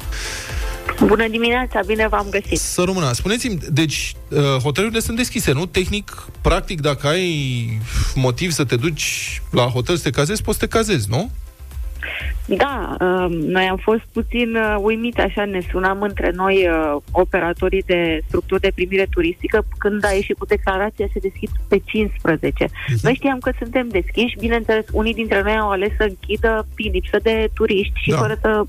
[0.99, 2.60] Bună dimineața, bine v-am găsit.
[2.60, 3.12] Să rămână.
[3.13, 5.65] Spuneți-mi, deci uh, hotelurile sunt deschise, nu?
[5.65, 7.79] Tehnic, practic, dacă ai
[8.15, 11.32] motiv să te duci la hotel să te cazezi, poți să te cazezi, nu?
[12.45, 17.84] Da, uh, noi am fost puțin uh, uimiți, așa ne sunam între noi uh, operatorii
[17.86, 22.65] de structuri de primire turistică când a ieșit cu declarația se deschid pe 15.
[23.01, 27.17] Noi știam că suntem deschiși, bineînțeles, unii dintre noi au ales să închidă prin lipsă
[27.21, 28.17] de turiști și Da.
[28.17, 28.63] fără să,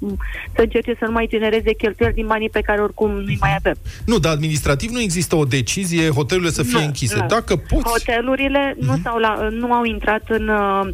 [0.54, 3.74] să încerce să nu mai genereze cheltuieli din banii pe care oricum nu-i mai avem.
[4.06, 7.16] Nu, dar administrativ nu există o decizie hotelurile să fie Nu, închise.
[7.16, 7.26] nu.
[7.26, 7.88] Dacă poți...
[7.88, 10.88] Hotelurile nu, s-au la, nu au intrat în uh,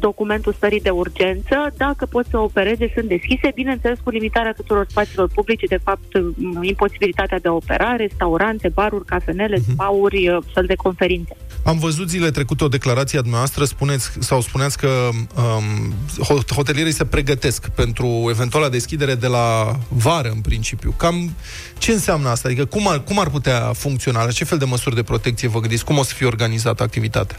[0.00, 1.72] documentul stării de urgență.
[1.76, 6.62] Dacă pot să opereze, sunt deschise, bineînțeles cu limitarea tuturor spațiilor publice, de fapt m,
[6.62, 11.36] imposibilitatea de a opera, restaurante, baruri, cafenele, spauri, uh, săl de conferințe.
[11.64, 15.92] Am văzut zile trecute o declarație a dumneavoastră, spuneți, sau spuneați că um,
[16.26, 19.46] ho- hotelierii se pregătesc pentru eventuala deschidere de la
[19.88, 20.94] vară, în principiu.
[20.96, 21.34] Cam
[21.78, 22.48] ce înseamnă asta?
[22.48, 24.24] Adică cum ar, cum ar putea funcționa?
[24.24, 25.84] La ce fel de măsuri de protecție vă gândiți?
[25.84, 27.36] Cum o să fie organizată activitatea?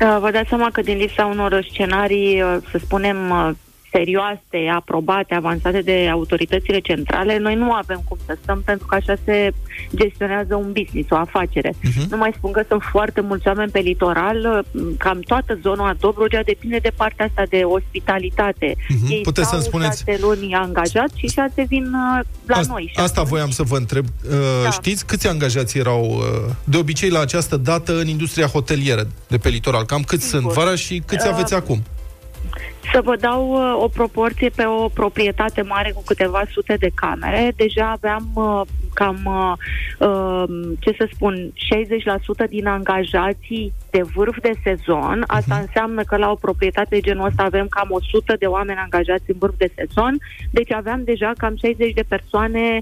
[0.00, 3.50] Uh, Vă dați seama că din lipsa unor scenarii, uh, să spunem, uh,
[3.90, 9.14] serioase, aprobate, avansate de autoritățile centrale, noi nu avem cum să stăm pentru că așa
[9.24, 9.52] se
[9.94, 11.70] gestionează un business, o afacere.
[11.70, 12.08] Uh-huh.
[12.10, 14.64] Nu mai spun că sunt foarte mulți oameni pe litoral,
[14.98, 18.74] cam toată zona Dobrogea depinde de partea asta de ospitalitate.
[18.74, 19.10] Uh-huh.
[19.10, 20.04] Ei Puteți să-mi spuneți...
[20.06, 22.92] șase luni angajați și șase vin uh, la asta, noi.
[22.96, 24.04] Asta voiam să vă întreb.
[24.04, 24.70] Uh, da.
[24.70, 29.48] Știți câți angajați erau uh, de obicei la această dată în industria hotelieră de pe
[29.48, 29.84] litoral?
[29.84, 30.40] Cam câți Sigur.
[30.40, 31.82] sunt vara și câți uh, aveți acum?
[32.92, 37.52] Să vă dau uh, o proporție pe o proprietate mare cu câteva sute de camere.
[37.56, 38.60] Deja aveam uh,
[38.94, 39.52] cam, uh,
[40.08, 40.44] uh
[40.78, 41.52] ce să spun,
[42.46, 45.24] 60% din angajații de vârf de sezon.
[45.26, 45.60] Asta uh-huh.
[45.60, 49.36] înseamnă că la o proprietate de genul ăsta avem cam 100 de oameni angajați în
[49.38, 50.18] vârf de sezon.
[50.50, 52.78] Deci aveam deja cam 60 de persoane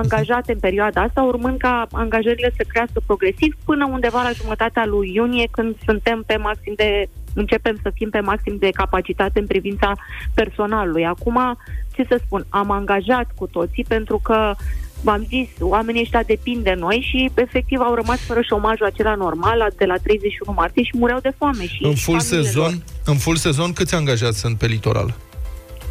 [0.00, 5.12] angajate în perioada asta, urmând ca angajările să crească progresiv până undeva la jumătatea lui
[5.14, 9.92] iunie, când suntem pe maxim de începem să fim pe maxim de capacitate în privința
[10.34, 11.06] personalului.
[11.06, 11.58] Acum,
[11.94, 14.54] ce să spun, am angajat cu toții pentru că
[15.02, 19.72] v-am zis, oamenii ăștia depind de noi și efectiv au rămas fără șomajul acela normal
[19.76, 21.66] de la 31 martie și mureau de foame.
[21.66, 22.82] Și în full sezon, lor.
[23.04, 25.14] în full sezon câți angajați sunt pe litoral?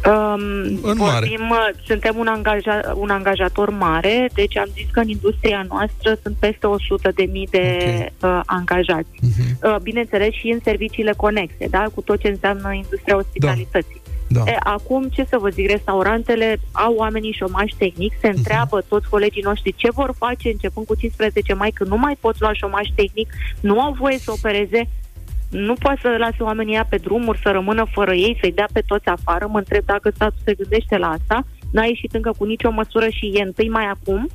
[0.06, 0.40] Um,
[0.82, 1.74] în vorbim, mare.
[1.86, 6.66] Suntem un, angaja, un angajator mare, deci am zis că în industria noastră sunt peste
[6.66, 7.76] 100 de mii de
[8.20, 8.32] okay.
[8.36, 9.08] uh, angajați.
[9.08, 9.62] Uh-huh.
[9.62, 11.84] Uh, bineînțeles și în serviciile conexe, da?
[11.94, 14.02] cu tot ce înseamnă industria ospitalității.
[14.28, 14.42] Da.
[14.44, 14.50] Da.
[14.50, 18.36] E, acum, ce să vă zic, restaurantele au oamenii șomaj tehnic, se mhm.
[18.36, 18.88] întreabă uh-huh.
[18.88, 22.52] toți colegii noștri ce vor face începând cu 15 mai, când nu mai pot lua
[22.52, 24.88] șomaj tehnic, nu au voie să opereze,
[25.50, 29.08] nu poate să lase oamenii pe drumuri, să rămână fără ei, să-i dea pe toți
[29.08, 29.46] afară.
[29.50, 31.46] Mă întreb dacă statul se gândește la asta.
[31.72, 34.28] N-a ieșit încă cu nicio măsură și e întâi mai acum.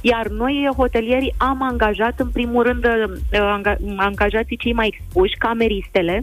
[0.00, 3.60] Iar noi, hotelierii, am angajat, în primul rând, uh,
[3.96, 6.22] angajații cei mai expuși, cameristele,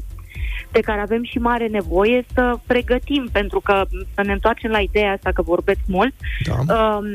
[0.71, 3.83] de care avem și mare nevoie să pregătim, pentru că
[4.15, 6.13] să ne întoarcem la ideea asta că vorbeți mult,
[6.43, 6.75] da.
[6.75, 7.05] um,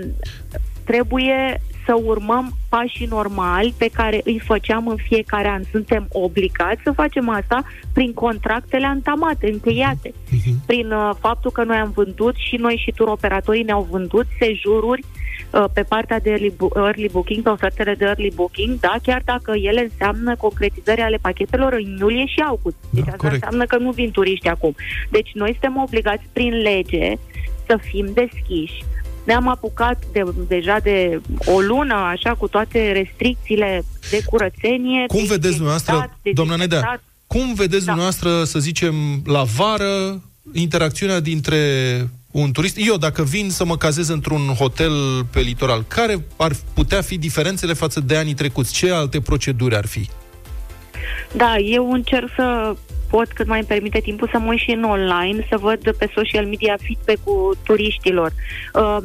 [0.85, 5.63] trebuie să urmăm pașii normali pe care îi făceam în fiecare an.
[5.71, 10.67] Suntem obligați să facem asta prin contractele antamate, încheiate, uh-huh.
[10.67, 15.05] prin uh, faptul că noi am vândut și noi și tur operatorii ne-au vândut sejururi
[15.51, 19.53] uh, pe partea de early, early booking, pe ofertele de early booking, da, chiar dacă
[19.57, 22.77] ele înseamnă concretizări ale pachetelor în iulie și august.
[22.91, 23.43] Deci da, asta corect.
[23.43, 24.75] înseamnă că nu vin turiști acum.
[25.11, 27.13] Deci noi suntem obligați prin lege
[27.67, 28.85] să fim deschiși,
[29.27, 35.07] ne-am apucat de, deja de o lună, așa, cu toate restricțiile de curățenie.
[35.07, 37.93] Cum de vedeți dumneavoastră, doamna Nedea, cum vedeți da.
[37.93, 40.23] dumneavoastră, să zicem, la vară,
[40.53, 41.59] interacțiunea dintre
[42.31, 42.77] un turist.
[42.79, 47.73] Eu, dacă vin să mă cazez într-un hotel pe litoral, care ar putea fi diferențele
[47.73, 48.73] față de anii trecuți?
[48.73, 50.09] Ce alte proceduri ar fi?
[51.33, 52.77] Da, eu încerc să
[53.11, 56.09] pot, cât mai îmi permite timpul, să mă uit și în online, să văd pe
[56.15, 58.33] social media feedback-ul turiștilor.
[58.75, 58.99] Uh,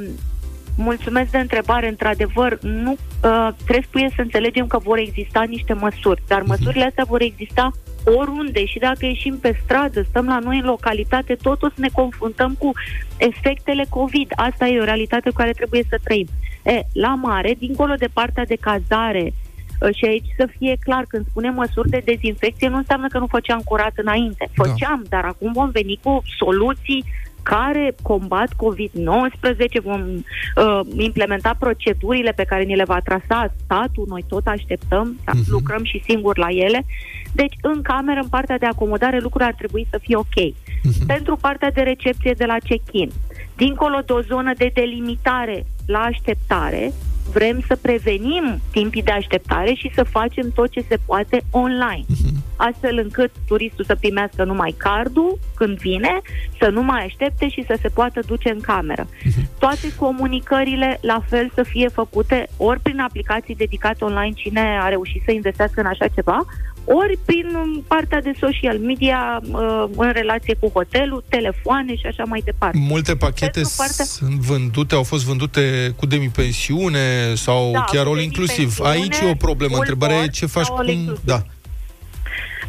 [0.75, 1.87] Mulțumesc de întrebare.
[1.87, 7.21] Într-adevăr, nu uh, trebuie să înțelegem că vor exista niște măsuri, dar măsurile astea vor
[7.21, 7.71] exista
[8.05, 12.71] oriunde și dacă ieșim pe stradă, stăm la noi în localitate, totuși ne confruntăm cu
[13.17, 14.31] efectele COVID.
[14.35, 16.27] Asta e o realitate cu care trebuie să trăim.
[16.63, 19.50] E, la mare, dincolo de partea de cazare, Uh,
[19.93, 23.61] și aici să fie clar, când spunem măsuri de dezinfecție, nu înseamnă că nu făceam
[23.65, 24.49] curat înainte.
[24.55, 24.63] Da.
[24.63, 25.17] Făceam, da.
[25.17, 27.03] dar acum vom veni cu soluții
[27.43, 34.23] care combat COVID-19, vom uh, implementa procedurile pe care ni le va trasa statul, noi
[34.27, 35.47] tot așteptăm, uh-huh.
[35.47, 36.85] lucrăm și singuri la ele.
[37.33, 40.25] Deci, în cameră, în partea de acomodare, lucrurile ar trebui să fie ok.
[40.25, 41.05] Uh-huh.
[41.07, 43.11] Pentru partea de recepție de la check-in,
[43.55, 46.93] dincolo de o zonă de delimitare la așteptare,
[47.33, 52.55] vrem să prevenim timpii de așteptare și să facem tot ce se poate online, uh-huh.
[52.55, 56.21] astfel încât turistul să primească numai cardul când vine,
[56.59, 59.05] să nu mai aștepte și să se poată duce în cameră.
[59.05, 59.59] Uh-huh.
[59.59, 65.21] Toate comunicările la fel să fie făcute ori prin aplicații dedicate online, cine a reușit
[65.25, 66.45] să investească în așa ceva,
[66.93, 67.47] ori prin
[67.87, 72.77] partea de social media uh, în relație cu hotelul, telefoane și așa mai departe.
[72.77, 74.05] Multe pachete partea...
[74.05, 78.79] sunt vândute, au fost vândute cu demi-pensiune sau da, chiar all inclusiv.
[78.79, 79.75] Aici e o problemă.
[79.77, 81.17] Întrebarea e ce faci cum...
[81.23, 81.41] Da.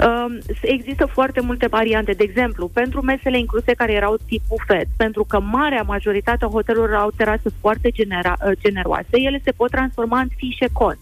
[0.00, 2.12] Uh, există foarte multe variante.
[2.12, 7.00] De exemplu, pentru mesele incluse care erau tip bufet, pentru că marea majoritate a hotelurilor
[7.00, 10.98] au terase foarte genera- uh, generoase, ele se pot transforma în fișe cont.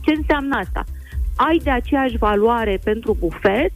[0.00, 0.84] Ce înseamnă asta?
[1.36, 3.72] Ai de aceeași valoare pentru bufet,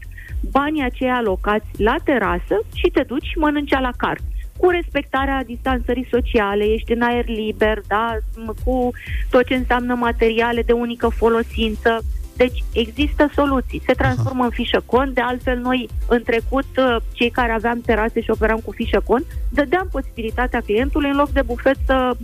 [0.50, 4.22] banii aceia alocați la terasă și te duci și mănânci la cart
[4.58, 8.16] cu respectarea distanțării sociale, ești în aer liber, da,
[8.64, 8.90] cu
[9.30, 11.98] tot ce înseamnă materiale de unică folosință.
[12.36, 13.82] Deci există soluții.
[13.86, 15.14] Se transformă în fișă cont.
[15.14, 19.24] De altfel, noi în trecut, uh, cei care aveam terase și operam cu fișă cont,
[19.50, 22.16] dădeam posibilitatea clientului în loc de bufet să,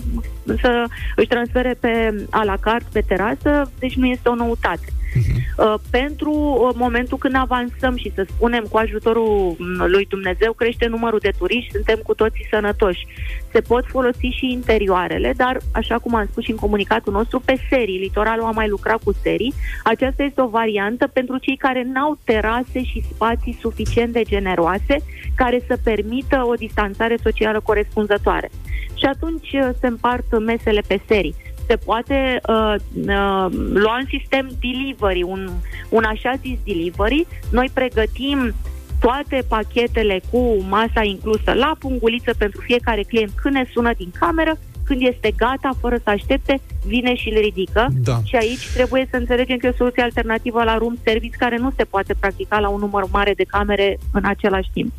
[0.61, 0.85] să
[1.17, 4.87] își transfere pe a la carte, pe terasă, deci nu este o noutate.
[5.57, 10.87] Uh, pentru uh, momentul când avansăm și să spunem cu ajutorul mm, lui Dumnezeu crește
[10.87, 13.07] numărul de turiști, suntem cu toții sănătoși.
[13.53, 17.57] Se pot folosi și interioarele, dar, așa cum am spus și în comunicatul nostru, pe
[17.69, 17.99] serii.
[17.99, 19.55] Litoralul a mai lucrat cu serii.
[19.85, 24.97] Aceasta este o variantă pentru cei care n-au terase și spații suficient de generoase
[25.35, 28.51] care să permită o distanțare socială corespunzătoare.
[28.95, 31.35] Și atunci uh, se împart mesele pe serii
[31.67, 35.51] se poate uh, uh, lua în sistem delivery, un,
[35.89, 37.27] un așa zis delivery.
[37.51, 38.55] Noi pregătim
[39.01, 44.59] toate pachetele cu masa inclusă la punguliță pentru fiecare client când ne sună din cameră
[44.85, 47.87] când este gata, fără să aștepte, vine și le ridică.
[47.93, 48.21] Da.
[48.25, 51.73] Și aici trebuie să înțelegem că e o soluție alternativă la room service care nu
[51.77, 54.93] se poate practica la un număr mare de camere în același timp.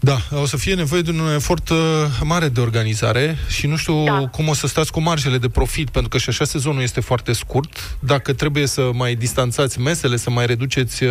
[0.00, 1.76] Da, o să fie nevoie de un efort uh,
[2.24, 4.28] mare de organizare și nu știu da.
[4.32, 7.32] cum o să stați cu marjele de profit, pentru că și așa sezonul este foarte
[7.32, 7.96] scurt.
[8.00, 11.10] Dacă trebuie să mai distanțați mesele, să mai reduceți uh,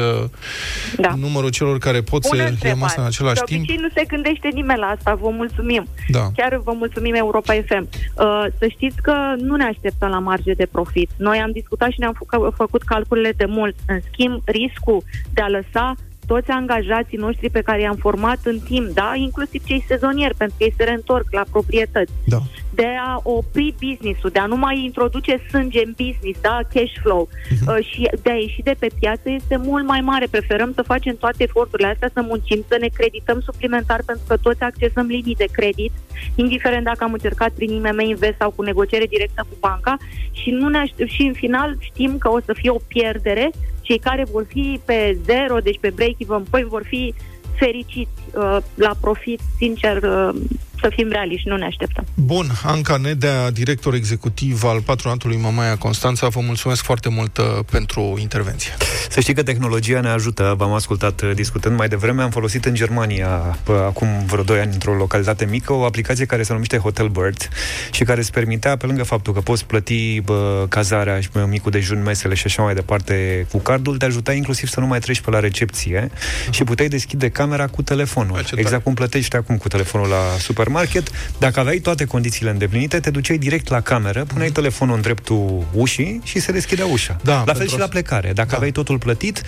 [0.97, 1.13] da.
[1.15, 2.67] numărul celor care pot Bună să întrebare.
[2.67, 3.59] ia masa în același de timp.
[3.59, 5.87] obicei nu se gândește nimeni la asta, vă mulțumim.
[6.07, 6.31] Da.
[6.35, 7.87] Chiar vă mulțumim Europa FM.
[8.19, 11.09] Uh, să știți că nu ne așteptăm la marge de profit.
[11.17, 13.75] Noi am discutat și ne-am făcut, făcut calculele de mult.
[13.87, 15.03] În schimb, riscul
[15.33, 15.95] de a lăsa
[16.27, 20.63] toți angajații noștri pe care i-am format în timp, da, inclusiv cei sezonieri, pentru că
[20.63, 22.41] ei se reîntorc la proprietăți, da.
[22.79, 27.29] De a opri business-ul, de a nu mai introduce sânge în business, da, cash flow,
[27.29, 27.67] uh-huh.
[27.67, 30.27] uh, și de a ieși de pe piață este mult mai mare.
[30.29, 34.61] Preferăm să facem toate eforturile astea, să muncim, să ne credităm suplimentar, pentru că toți
[34.61, 35.91] accesăm linii de credit,
[36.35, 39.97] indiferent dacă am încercat prin IMM Invest sau cu negociere directă cu banca
[40.31, 43.51] și, nu ne aș- și în final știm că o să fie o pierdere
[43.81, 47.13] cei care vor fi pe zero, deci pe break-even, păi vor fi
[47.57, 50.35] fericiți uh, la profit, sincer, uh,
[50.81, 52.05] să fim realiști, nu ne așteptăm.
[52.13, 58.15] Bun, Anca Nedea, director executiv al patronatului Mamaia Constanța, vă mulțumesc foarte mult uh, pentru
[58.19, 58.71] intervenție.
[59.09, 62.73] Să știi că tehnologia ne ajută, v-am ascultat uh, discutând mai devreme, am folosit în
[62.73, 63.27] Germania,
[63.63, 67.49] pă, acum vreo 2 ani, într-o localitate mică, o aplicație care se numește Hotel Bird
[67.91, 71.71] și care îți permitea, pe lângă faptul că poți plăti bă, cazarea și bă, micul
[71.71, 75.21] dejun, mesele și așa mai departe cu cardul, te ajuta inclusiv să nu mai treci
[75.21, 76.49] pe la recepție uh-huh.
[76.49, 78.45] și puteai deschide camera cu telefonul.
[78.55, 80.37] Exact cum plătești acum cu telefonul la
[80.67, 81.11] supermarket.
[81.37, 84.53] Dacă aveai toate condițiile îndeplinite, te duceai direct la cameră, puneai uh-huh.
[84.53, 87.17] telefonul în dreptul ușii și se deschidea ușa.
[87.23, 88.31] Da, la fel pentru și la asta- plecare.
[88.33, 89.41] Dacă aveai totul plătit,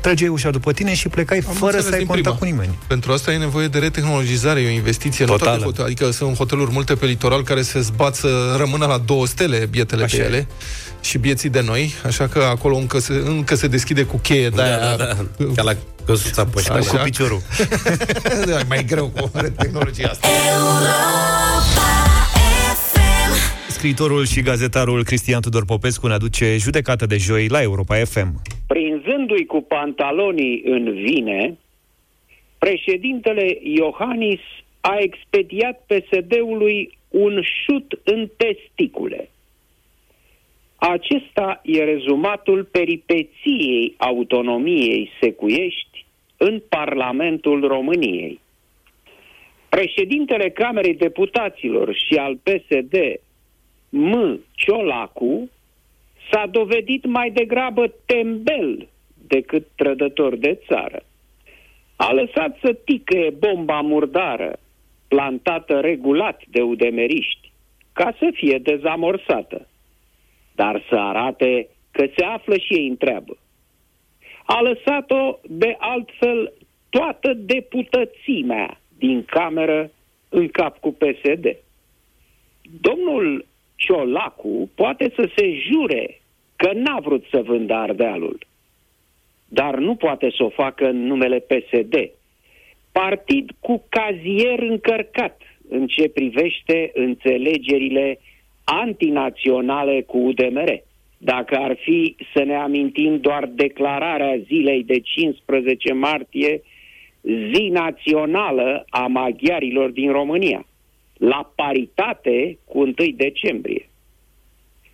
[0.00, 2.52] trăgeai ușa după tine și plecai Am fără înțeles să ai din contact prima.
[2.52, 2.78] cu nimeni.
[2.86, 5.24] Pentru asta e nevoie de retehnologizare, e o investiție.
[5.24, 5.50] Nu Totală.
[5.50, 9.26] toate hotel, adică sunt hoteluri multe pe litoral care se zbat să rămână la două
[9.26, 10.26] stele bietele Așa pe e.
[10.26, 10.46] ele
[11.00, 14.62] și bieții de noi, așa că acolo încă se, încă se deschide cu cheie de
[14.62, 14.78] aia.
[14.78, 15.44] Da, da, da.
[15.54, 15.76] Ca la
[16.08, 16.80] căsuța pe școală.
[16.80, 16.96] Așa.
[16.96, 17.40] Cu piciorul.
[18.50, 19.30] da, e mai greu cu
[19.62, 20.26] tehnologia asta.
[23.68, 28.28] Scriitorul și gazetarul Cristian Tudor Popescu ne aduce judecată de joi la Europa FM.
[28.66, 31.58] Prinzându-i cu pantalonii în vine,
[32.58, 34.40] președintele Iohannis
[34.80, 39.28] a expediat PSD-ului un șut în testicule.
[40.76, 45.87] Acesta e rezumatul peripeției autonomiei secuiești
[46.38, 48.40] în Parlamentul României.
[49.68, 52.94] Președintele Camerei Deputaților și al PSD,
[53.88, 54.40] M.
[54.54, 55.50] Ciolacu,
[56.30, 58.88] s-a dovedit mai degrabă tembel
[59.26, 61.02] decât trădător de țară.
[61.96, 64.58] A lăsat să ticăie bomba murdară,
[65.08, 67.52] plantată regulat de udemeriști,
[67.92, 69.68] ca să fie dezamorsată,
[70.54, 73.36] dar să arate că se află și ei în treabă.
[74.50, 76.52] A lăsat-o de altfel
[76.90, 79.90] toată deputățimea din cameră
[80.28, 81.56] în cap cu PSD.
[82.80, 83.46] Domnul
[83.76, 86.20] Ciolacu poate să se jure
[86.56, 88.38] că n-a vrut să vândă Ardealul,
[89.48, 92.10] dar nu poate să o facă în numele PSD.
[92.92, 98.18] Partid cu cazier încărcat în ce privește înțelegerile
[98.64, 100.82] antinaționale cu UDMR.
[101.18, 106.62] Dacă ar fi să ne amintim doar declararea zilei de 15 martie,
[107.52, 110.66] zi națională a maghiarilor din România,
[111.18, 113.88] la paritate cu 1 decembrie.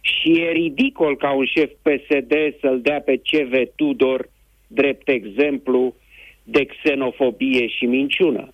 [0.01, 4.29] Și e ridicol ca un șef PSD să-l dea pe CV Tudor
[4.67, 5.95] drept exemplu
[6.43, 8.53] de xenofobie și minciună.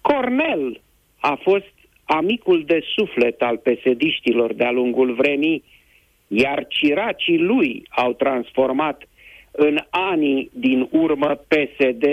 [0.00, 0.80] Cornel
[1.20, 1.74] a fost
[2.04, 5.64] amicul de suflet al pesediștilor de-a lungul vremii,
[6.32, 9.08] iar ciracii lui au transformat
[9.50, 12.04] în anii din urmă PSD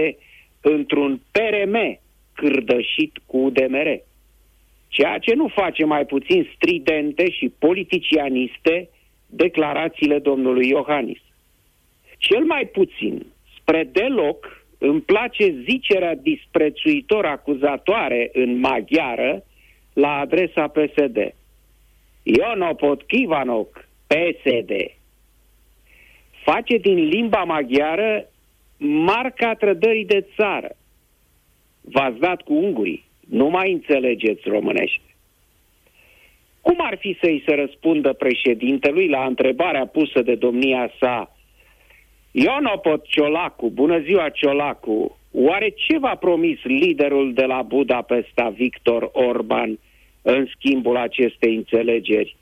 [0.62, 2.00] într-un PRM
[2.34, 4.00] cârdășit cu UDMR.
[4.88, 8.90] Ceea ce nu face mai puțin stridente și politicianiste
[9.26, 11.20] declarațiile domnului Iohannis.
[12.18, 13.26] Cel mai puțin,
[13.60, 19.44] spre deloc, îmi place zicerea disprețuitor acuzatoare în maghiară
[19.94, 21.34] la adresa PSD.
[22.24, 24.72] Ionopot Kivanok, PSD.
[26.44, 28.30] Face din limba maghiară
[28.78, 30.76] marca trădării de țară.
[31.82, 33.06] V-ați dat cu ungurii.
[33.30, 35.02] Nu mai înțelegeți românește.
[36.62, 41.38] Cum ar fi să-i se răspundă președintelui la întrebarea pusă de domnia sa
[42.32, 49.80] Ionopot Ciolacu, bună ziua Ciolacu, oare ce v-a promis liderul de la Budapesta, Victor Orban,
[50.22, 52.36] în schimbul acestei înțelegeri?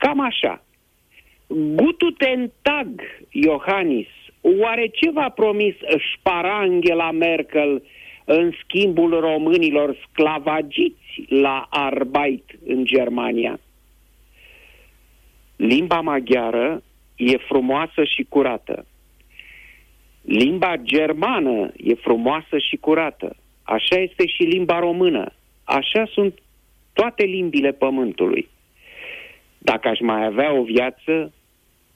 [0.00, 0.64] Cam așa.
[1.46, 4.08] Gututentag, Iohannis,
[4.40, 5.74] oare ce v-a promis
[6.12, 7.82] șpara Angela Merkel
[8.24, 13.60] în schimbul românilor sclavagiți la Arbeit în Germania?
[15.56, 16.82] Limba maghiară
[17.16, 18.86] e frumoasă și curată.
[20.22, 23.36] Limba germană e frumoasă și curată.
[23.62, 25.32] Așa este și limba română.
[25.64, 26.38] Așa sunt
[26.92, 28.48] toate limbile pământului.
[29.62, 31.32] Dacă aș mai avea o viață,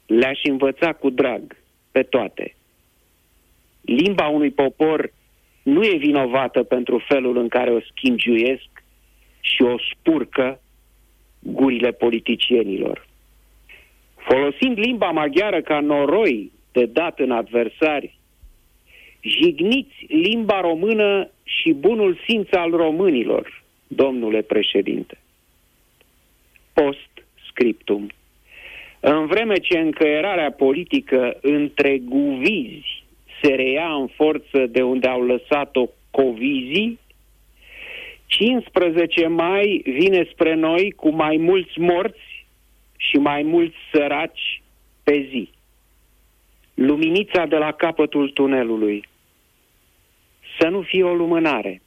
[0.07, 1.57] le-aș învăța cu drag
[1.93, 2.55] pe toate.
[3.81, 5.13] Limba unui popor
[5.63, 8.69] nu e vinovată pentru felul în care o schimbiuiesc
[9.41, 10.61] și o spurcă
[11.39, 13.07] gurile politicienilor.
[14.17, 18.19] Folosind limba maghiară ca noroi de dat în adversari,
[19.21, 25.19] jigniți limba română și bunul simț al românilor, domnule președinte.
[26.73, 27.14] Post
[27.55, 28.11] scriptum.
[29.01, 33.05] În vreme ce încăierarea politică între guvizi
[33.43, 36.99] se reia în forță de unde au lăsat-o covizii,
[38.27, 42.47] 15 mai vine spre noi cu mai mulți morți
[42.97, 44.63] și mai mulți săraci
[45.03, 45.51] pe zi.
[46.75, 49.09] Luminița de la capătul tunelului.
[50.59, 51.83] Să nu fie o lumânare.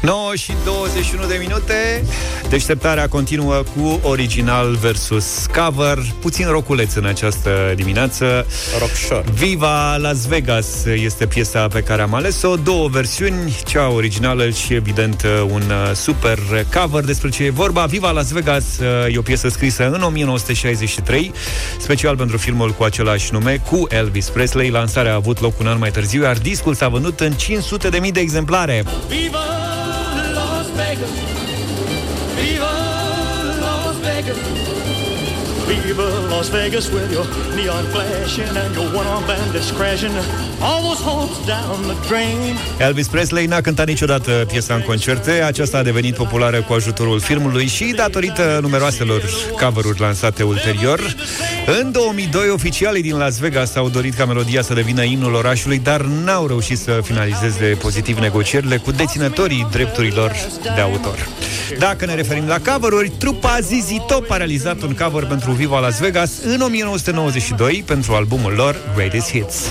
[0.00, 2.04] 9 și 21 de minute.
[2.48, 5.98] Deșteptarea continuă cu original versus cover.
[6.20, 8.46] Puțin roculeț în această dimineață.
[8.78, 12.56] Rockshore Viva Las Vegas este piesa pe care am ales-o.
[12.56, 16.38] Două versiuni, cea originală și evident un uh, super
[16.74, 17.04] cover.
[17.04, 17.84] Despre ce e vorba?
[17.84, 21.32] Viva Las Vegas uh, e o piesă scrisă în 1963
[21.78, 24.70] Special pentru filmul cu același nume Cu Elvis Presley.
[24.70, 28.20] Lansarea a avut loc un an mai târziu Iar discul s-a vândut în 500.000 de
[28.20, 28.84] exemplare.
[29.08, 29.59] Viva
[35.70, 40.14] Viva Las Vegas with your neon flashing and your one-arm bandits crashing.
[40.60, 42.56] All those hopes down the drain.
[42.78, 47.66] Elvis Presley n-a cântat niciodată piesa în concerte, aceasta a devenit populară cu ajutorul filmului
[47.66, 49.22] și datorită numeroaselor
[49.60, 51.00] cover-uri lansate ulterior.
[51.80, 56.00] În 2002, oficialii din Las Vegas au dorit ca melodia să devină imnul orașului, dar
[56.00, 60.32] n-au reușit să finalizeze pozitiv negocierile cu deținătorii drepturilor
[60.74, 61.28] de autor.
[61.78, 66.00] Dacă ne referim la cover-uri, trupa ZZ Top a realizat un cover pentru Viva Las
[66.00, 69.70] Vegas în 1992 pentru albumul lor Greatest Hits.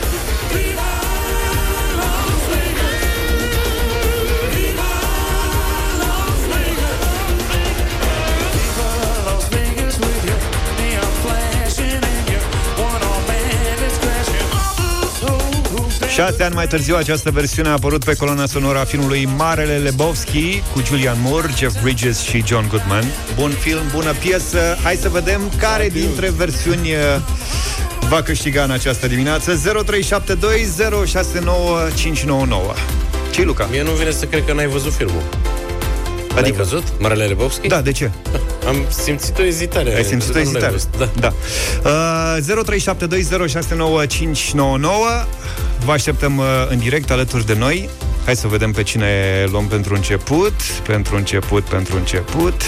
[16.20, 20.62] Șase ani mai târziu, această versiune a apărut pe coloana sonoră a filmului Marele Lebowski
[20.74, 23.04] cu Julian Moore, Jeff Bridges și John Goodman.
[23.36, 24.78] Bun film, bună piesă.
[24.84, 26.98] Hai să vedem care dintre versiuni uh,
[28.10, 29.54] va câștiga în această dimineață.
[29.56, 29.62] 0372069599.
[33.32, 33.68] Ce Luca?
[33.72, 35.24] Mie nu vine să cred că n-ai văzut filmul.
[36.40, 36.64] L-ai Adică?
[36.64, 36.84] văzut?
[37.00, 37.68] Marele Lebowski?
[37.68, 38.12] Da, de ce?
[38.68, 39.96] Am simțit o ezitare.
[39.96, 40.72] Ai simțit o Nu l-ai ezitare?
[40.72, 41.10] văzut, Da.
[41.20, 41.34] Da.
[41.90, 42.64] Uh,
[45.22, 45.26] 0372069599
[45.86, 47.90] Vă așteptăm uh, în direct alături de noi.
[48.26, 50.54] Hai să vedem pe cine luăm pentru început.
[50.88, 52.62] Pentru început, pentru început.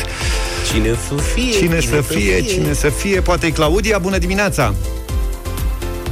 [0.72, 1.52] Cine să fie?
[1.52, 3.22] Cine să fie, cine să fie.
[3.22, 4.74] Poate e Claudia, bună dimineața!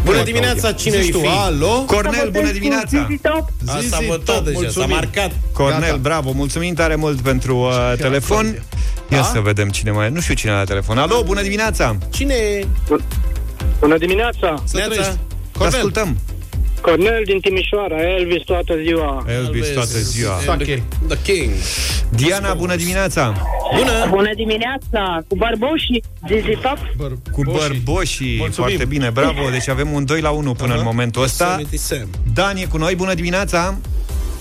[0.04, 1.28] Bună dimineața, cine Zici îi tu, fi?
[1.28, 1.84] alo?
[1.86, 3.08] Cornel, bună dimineața!
[3.66, 4.90] A, s-a Zizi, votat top, deja, s-a mulțumim.
[4.90, 5.32] marcat.
[5.54, 5.96] Cornel, Gata.
[5.98, 8.46] bravo, mulțumim tare mult pentru uh, telefon.
[9.12, 9.24] Ia Da?
[9.24, 10.10] să vedem cine mai...
[10.10, 10.98] Nu știu cine la telefon.
[10.98, 11.98] Alo, bună dimineața!
[12.10, 12.66] Cine e?
[13.80, 14.54] Bună dimineața!
[14.64, 14.92] Să Neața.
[14.94, 15.18] trăiești.
[15.52, 16.18] Te Cornel, ascultăm!
[16.90, 19.26] Cornel din Timișoara, Elvis toată ziua.
[19.28, 20.40] Elvis toată ziua.
[20.46, 20.84] Sache.
[21.08, 21.52] The King.
[22.10, 23.34] Diana, bună dimineața!
[23.78, 23.92] Bună!
[24.10, 26.78] Bună dimineața, cu bărboșii, Zizi Top.
[27.32, 28.70] Cu bărboșii, Mulțumim.
[28.70, 29.50] foarte bine, bravo.
[29.52, 31.46] Deci avem un 2 la 1 până în momentul ăsta.
[31.46, 32.10] Yosemite Sam.
[32.34, 33.78] Dan e cu noi, bună dimineața!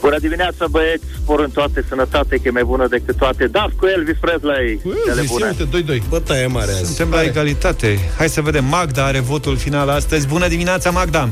[0.01, 3.47] Bună dimineața, băieți, spor în toate, sănătate, că e mai bună decât toate.
[3.47, 5.55] Da, cu Elvis Presley, cele Elvis, bune.
[5.61, 6.03] uite, 2-2.
[6.09, 6.85] Bătaie mare azi.
[6.85, 7.99] Suntem la egalitate.
[8.17, 8.65] Hai să vedem.
[8.65, 10.27] Magda are votul final astăzi.
[10.27, 11.29] Bună dimineața, Magda!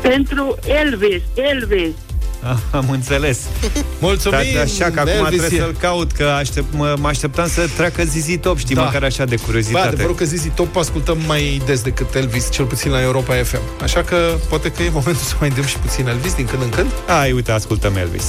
[0.00, 1.94] Pentru Elvis, Elvis.
[2.42, 3.38] Ah, am înțeles.
[3.98, 7.48] Mulțumim, Da, așa că acum Elvis trebuie e- să-l caut, că aștept, mă, mă așteptam
[7.48, 8.82] să treacă Zizi Top, știi, Da.
[8.82, 9.86] măcar așa de Bă, curiozitate.
[9.86, 13.60] adevărul că Zizi Top ascultăm mai des decât Elvis, cel puțin la Europa FM.
[13.82, 14.16] Așa că
[14.48, 16.90] poate că e momentul să mai dăm și puțin Elvis din când în când.
[17.06, 18.24] Hai, uite, ascultăm Elvis.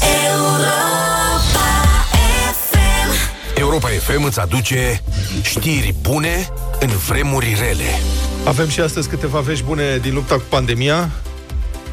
[3.55, 5.01] Europa FM îți aduce
[5.41, 6.49] știri bune
[6.79, 7.99] în vremuri rele.
[8.43, 11.09] Avem și astăzi câteva vești bune din lupta cu pandemia,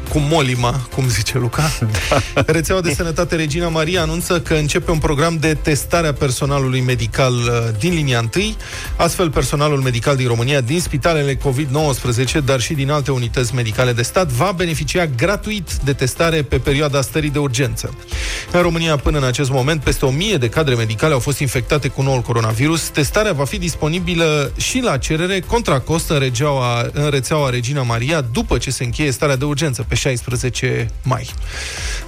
[0.09, 1.71] cu molima, cum zice Luca.
[2.09, 2.43] Da.
[2.45, 7.33] Rețeaua de Sănătate Regina Maria anunță că începe un program de testare a personalului medical
[7.33, 7.49] uh,
[7.79, 8.55] din linia 1.
[8.95, 14.01] Astfel, personalul medical din România, din spitalele COVID-19, dar și din alte unități medicale de
[14.01, 17.95] stat, va beneficia gratuit de testare pe perioada stării de urgență.
[18.51, 22.01] În România, până în acest moment, peste 1000 de cadre medicale au fost infectate cu
[22.01, 22.81] noul coronavirus.
[22.81, 28.21] Testarea va fi disponibilă și la cerere contra cost în, regeaua, în rețeaua Regina Maria
[28.21, 31.29] după ce se încheie starea de urgență pe 16 mai.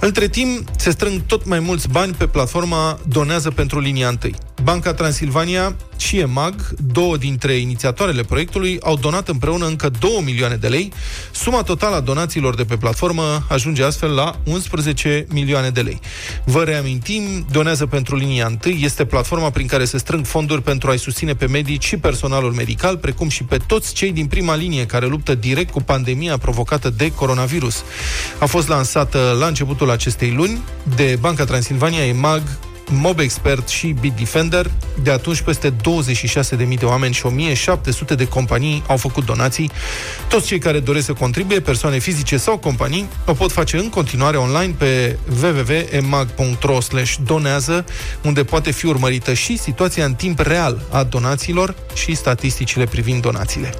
[0.00, 4.34] Între timp, se strâng tot mai mulți bani pe platforma Donează pentru linia 1.
[4.62, 6.54] Banca Transilvania și EMAG,
[6.92, 10.92] două dintre inițiatoarele proiectului, au donat împreună încă 2 milioane de lei.
[11.30, 16.00] Suma totală a donațiilor de pe platformă ajunge astfel la 11 milioane de lei.
[16.44, 20.98] Vă reamintim, Donează pentru linia 1 este platforma prin care se strâng fonduri pentru a-i
[20.98, 25.06] susține pe medici și personalul medical, precum și pe toți cei din prima linie care
[25.06, 27.82] luptă direct cu pandemia provocată de coronavirus.
[28.38, 30.62] A fost lansată la începutul acestei luni
[30.96, 32.42] de Banca Transilvania, EMAG,
[32.90, 34.70] Mob Expert și Bitdefender.
[35.02, 37.22] De atunci, peste 26.000 de oameni și
[38.12, 39.70] 1.700 de companii au făcut donații.
[40.28, 44.36] Toți cei care doresc să contribuie, persoane fizice sau companii, o pot face în continuare
[44.36, 46.78] online pe www.emag.ro
[47.24, 47.84] donează,
[48.22, 53.74] unde poate fi urmărită și situația în timp real a donațiilor și statisticile privind donațiile.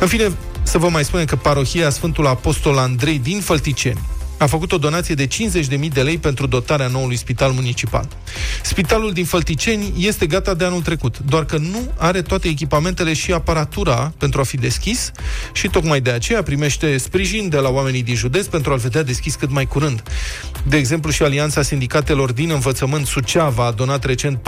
[0.00, 0.32] În fine,
[0.62, 4.00] să vă mai spunem că parohia Sfântul Apostol Andrei din Fălticeni
[4.42, 8.08] a făcut o donație de 50.000 de lei pentru dotarea noului spital municipal.
[8.62, 13.32] Spitalul din Fălticeni este gata de anul trecut, doar că nu are toate echipamentele și
[13.32, 15.12] aparatura pentru a fi deschis
[15.52, 19.34] și tocmai de aceea primește sprijin de la oamenii din județ pentru a-l vedea deschis
[19.34, 20.02] cât mai curând.
[20.68, 24.38] De exemplu, și Alianța Sindicatelor din Învățământ Suceava a donat recent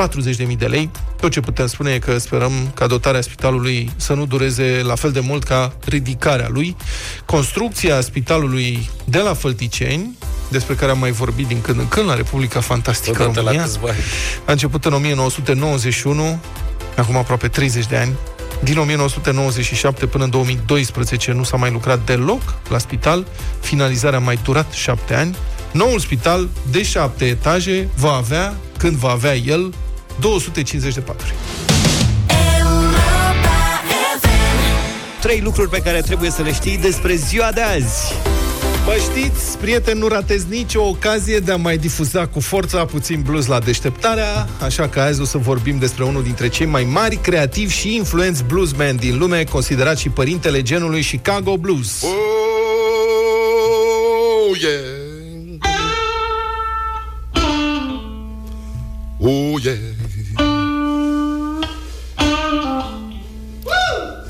[0.48, 0.90] 40.000 de lei.
[1.20, 5.12] Tot ce putem spune e că sperăm ca dotarea spitalului să nu dureze la fel
[5.12, 6.76] de mult ca ridicarea lui.
[7.24, 12.14] Construcția spitalului de la Fălticeni despre care am mai vorbit din când în când la
[12.14, 13.62] Republica Fantastică Odată la România.
[13.62, 13.98] câțiva ani.
[14.44, 16.38] A început în 1991,
[16.96, 18.12] acum aproape 30 de ani.
[18.62, 23.26] Din 1997 până în 2012 nu s-a mai lucrat deloc la spital.
[23.60, 25.36] Finalizarea a mai durat șapte ani.
[25.74, 29.74] Noul spital de șapte etaje va avea, când va avea el,
[30.20, 31.34] 250 de paturi.
[35.20, 38.14] Trei lucruri pe care trebuie să le știi despre ziua de azi.
[38.84, 43.46] Bă, știți, prieteni, nu ratezi nicio ocazie de a mai difuza cu forța puțin blues
[43.46, 47.72] la deșteptarea, așa că azi o să vorbim despre unul dintre cei mai mari, creativi
[47.72, 52.02] și influenți bluesmen din lume, considerat și părintele genului Chicago Blues.
[52.02, 52.10] Oh,
[54.60, 54.93] yeah.
[59.26, 59.72] Oh, yeah.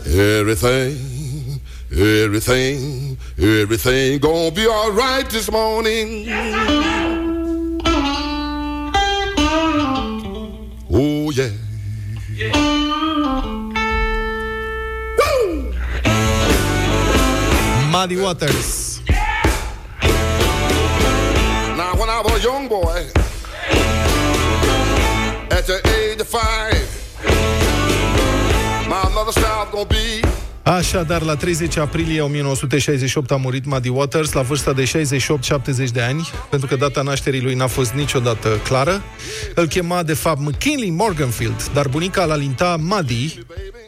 [0.06, 6.26] Everything, everything, everything gonna be all right this morning.
[10.92, 11.50] Oh, yeah.
[17.90, 19.00] Muddy Waters.
[21.76, 23.10] Now, when I was a young boy,
[25.64, 26.88] at the age of five,
[28.86, 30.24] my mother said I was gonna be
[30.62, 36.28] Așadar, la 30 aprilie 1968 a murit Muddy Waters la vârsta de 68-70 de ani,
[36.50, 39.02] pentru că data nașterii lui n-a fost niciodată clară.
[39.54, 43.38] Îl chema, de fapt, McKinley Morganfield, dar bunica l-a linta Muddy,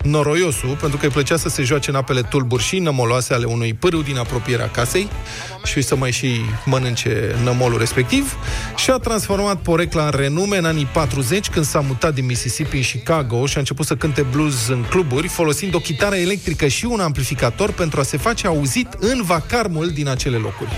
[0.06, 3.74] noroiosul, pentru că îi plăcea să se joace în apele tulburi și nămoloase ale unui
[3.74, 5.08] pârâu din apropierea casei
[5.64, 8.36] și să mai și mănânce nămolul respectiv
[8.76, 12.82] și a transformat porecla în renume în anii 40 când s-a mutat din Mississippi în
[12.82, 17.00] Chicago și a început să cânte blues în cluburi folosind o chitară electrică și un
[17.00, 20.70] amplificator pentru a se face auzit în vacarmul din acele locuri.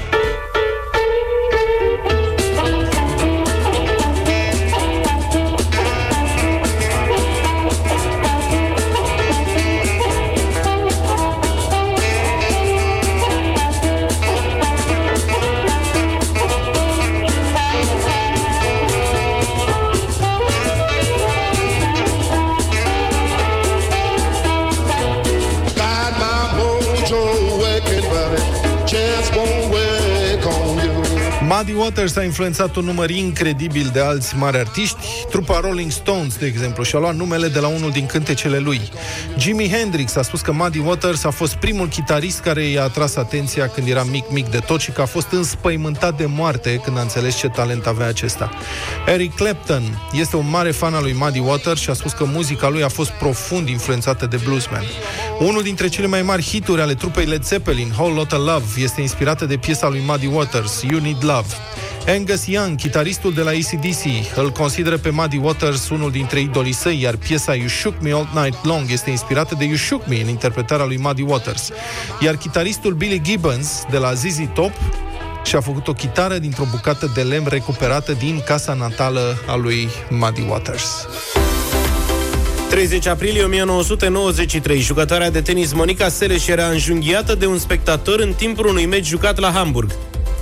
[31.88, 34.96] Waters a influențat un număr incredibil de alți mari artiști.
[35.30, 38.80] Trupa Rolling Stones, de exemplu, și-a luat numele de la unul din cântecele lui.
[39.38, 43.68] Jimi Hendrix a spus că Muddy Waters a fost primul chitarist care i-a atras atenția
[43.68, 47.00] când era mic, mic de tot și că a fost înspăimântat de moarte când a
[47.00, 48.50] înțeles ce talent avea acesta.
[49.06, 49.82] Eric Clapton
[50.12, 52.88] este un mare fan al lui Muddy Waters și a spus că muzica lui a
[52.88, 54.84] fost profund influențată de bluesman.
[55.38, 59.44] Unul dintre cele mai mari hituri ale trupei Led Zeppelin, Whole Lotta Love, este inspirată
[59.44, 61.46] de piesa lui Muddy Waters, You Need Love.
[62.10, 64.04] Angus Young, chitaristul de la ACDC,
[64.36, 68.28] îl consideră pe Muddy Waters unul dintre idolii săi, iar piesa You Shook Me All
[68.34, 71.70] Night Long este inspirată de You Shook Me în interpretarea lui Muddy Waters.
[72.20, 74.72] Iar chitaristul Billy Gibbons de la ZZ Top
[75.44, 80.44] și-a făcut o chitară dintr-o bucată de lemn recuperată din casa natală a lui Muddy
[80.48, 81.06] Waters.
[82.68, 88.66] 30 aprilie 1993, jucătoarea de tenis Monica Seles era înjunghiată de un spectator în timpul
[88.66, 89.90] unui meci jucat la Hamburg.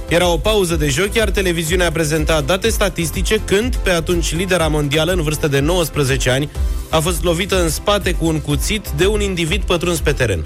[0.08, 5.12] Era o pauză de joc, iar televiziunea prezenta date statistice când, pe atunci lidera mondială,
[5.12, 6.50] în vârstă de 19 ani,
[6.90, 10.44] a fost lovită în spate cu un cuțit de un individ pătruns pe teren.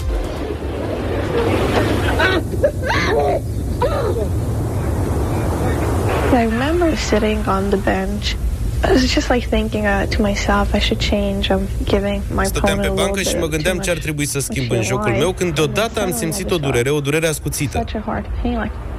[6.33, 8.35] I remember sitting on the bench.
[8.83, 11.49] I was just like thinking uh, to myself, I should change.
[11.49, 13.85] I'm giving my Stăteam opponent pe a little bancă și bit mă too gândeam much
[13.85, 15.19] ce ar trebui să schimb too în jocul wide.
[15.19, 17.83] meu, când deodată am simțit o durere, o durere ascuțită.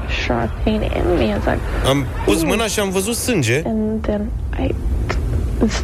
[0.08, 1.36] Such a hard pain, like sharp pain in me.
[1.38, 3.62] It's like, Am pus mâna și am văzut sânge.
[3.64, 4.74] and then I,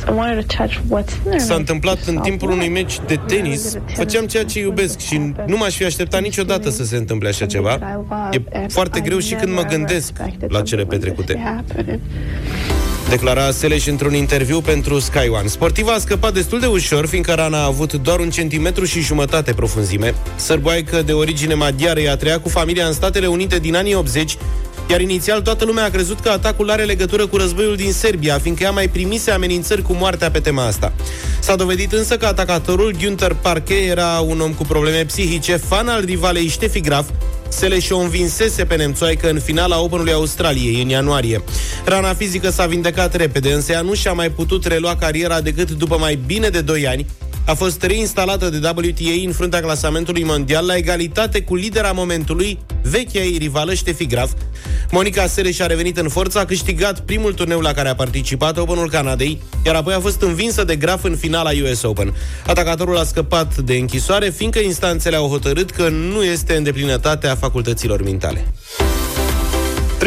[0.08, 1.38] I wanted to touch what's in there.
[1.38, 3.78] S-a întâmplat în timpul unui meci de tenis.
[3.94, 7.78] Făceam ceea ce iubesc și nu m-aș fi așteptat niciodată să se întâmple așa ceva.
[8.30, 10.12] E foarte greu și când mă gândesc
[10.48, 11.62] la cele petrecute.
[13.09, 15.46] Declara Seleș într-un interviu pentru Sky One.
[15.46, 19.52] Sportiva a scăpat destul de ușor, fiindcă rana a avut doar un centimetru și jumătate
[19.52, 20.14] profunzime.
[20.36, 24.36] Sărboaică de origine maghiară ea trăia cu familia în Statele Unite din anii 80,
[24.90, 28.62] iar inițial toată lumea a crezut că atacul are legătură cu războiul din Serbia, fiindcă
[28.62, 30.92] ea mai primise amenințări cu moartea pe tema asta.
[31.40, 36.04] S-a dovedit însă că atacatorul Günther Parke era un om cu probleme psihice, fan al
[36.04, 37.09] rivalei Ștefi Graf,
[37.49, 41.42] Seleș o învinsese pe nemțoaică în finala Openului Australiei în ianuarie.
[41.84, 45.96] Rana fizică s-a vindecat repede, însă ea nu și-a mai putut relua cariera decât după
[45.99, 47.07] mai bine de 2 ani.
[47.49, 53.20] A fost reinstalată de WTA în fruntea clasamentului mondial la egalitate cu lidera momentului, vechea
[53.20, 54.30] ei rivală Ștefi Graf.
[54.90, 58.90] Monica Seleș a revenit în forță, a câștigat primul turneu la care a participat, Openul
[58.90, 62.14] Canadei, iar apoi a fost învinsă de Graf în finala US Open.
[62.46, 68.03] Atacatorul a scăpat de închisoare, fiindcă instanțele au hotărât că nu este în deplinătatea facultăților
[68.03, 68.46] mentale.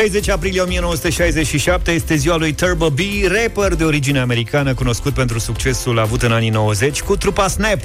[0.02, 5.99] 30 aprilie 1967 este ziua lui Turbo B, rapper de origine americană cunoscut pentru succesul
[5.99, 7.80] avut în anii 90 cu trupa Snap.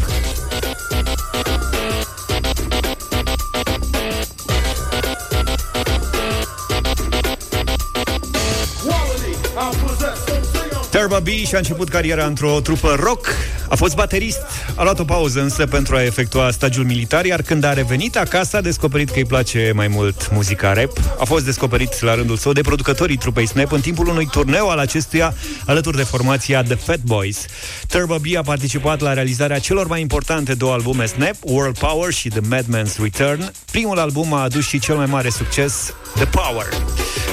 [11.07, 13.27] Turbo B și-a început cariera într-o trupă rock,
[13.69, 14.41] a fost baterist,
[14.75, 18.57] a luat o pauză însă pentru a efectua stagiul militar, iar când a revenit acasă
[18.57, 20.99] a descoperit că îi place mai mult muzica rap.
[21.19, 24.79] A fost descoperit la rândul său de producătorii trupei Snap în timpul unui turneu al
[24.79, 25.35] acestuia
[25.67, 27.45] alături de formația The Fat Boys.
[27.89, 32.29] Turbo B a participat la realizarea celor mai importante două albume Snap, World Power și
[32.29, 33.53] The Madman's Return.
[33.71, 36.67] Primul album a adus și cel mai mare succes, The Power.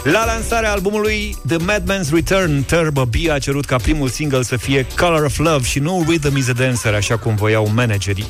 [0.03, 4.85] La lansarea albumului The Madman's Return, Turbo B a cerut ca primul single să fie
[4.97, 8.25] Color of Love și nu Rhythm is a Dancer, așa cum voiau managerii.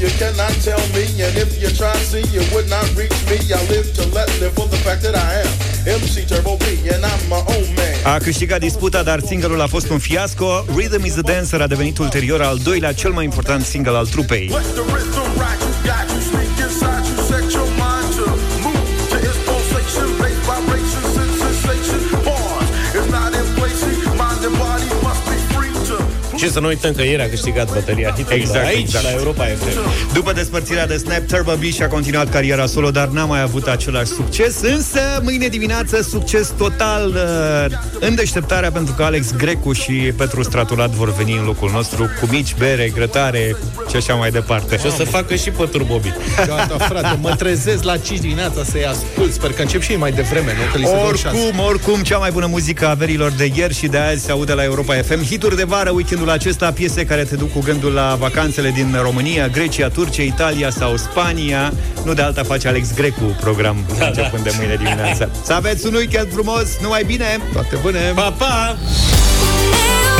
[0.00, 1.04] You cannot tell me.
[1.24, 3.36] And if you try to see, you would not reach me.
[3.52, 5.50] I live to let live for the fact that I am
[6.00, 6.64] MC Turbo B,
[8.04, 10.64] A câștigat disputa, dar singelul a fost un fiasco.
[10.76, 14.50] Rhythm is a Dancer a devenit ulterior al doilea cel mai important single al trupei.
[26.40, 29.04] Și să nu uităm că ieri a câștigat bătălia hiturilor Exact, aici, exact.
[29.04, 30.12] la Europa FM.
[30.12, 34.06] După despărțirea de Snap, Turbo B și-a continuat cariera solo, dar n-a mai avut același
[34.06, 34.60] succes.
[34.60, 40.90] Însă, mâine dimineață, succes total uh, în deșteptarea, pentru că Alex Grecu și Petru Stratulat
[40.90, 43.56] vor veni în locul nostru cu mici bere, grătare
[43.90, 44.78] și așa mai departe.
[44.78, 46.12] Și o să facă și pe turbobi.
[46.46, 49.32] Gata, frate, mă trezesc la 5 dimineața să-i ascult.
[49.32, 50.72] Sper că încep și ei mai devreme, nu?
[50.72, 51.38] Că li se dă un șans.
[51.38, 54.52] Oricum, oricum, cea mai bună muzică a verilor de ieri și de azi se aude
[54.52, 55.24] la Europa FM.
[55.24, 59.48] Hituri de vară, weekendul acesta, piese care te duc cu gândul la vacanțele din România,
[59.48, 61.72] Grecia, Turcia, Italia sau Spania.
[62.04, 65.30] Nu de alta face Alex Grecu program da, începând de mâine dimineață.
[65.44, 67.38] Să aveți un weekend frumos, numai bine!
[67.52, 68.12] Toate bune!
[68.14, 68.76] Pa, pa!
[70.14, 70.19] Eu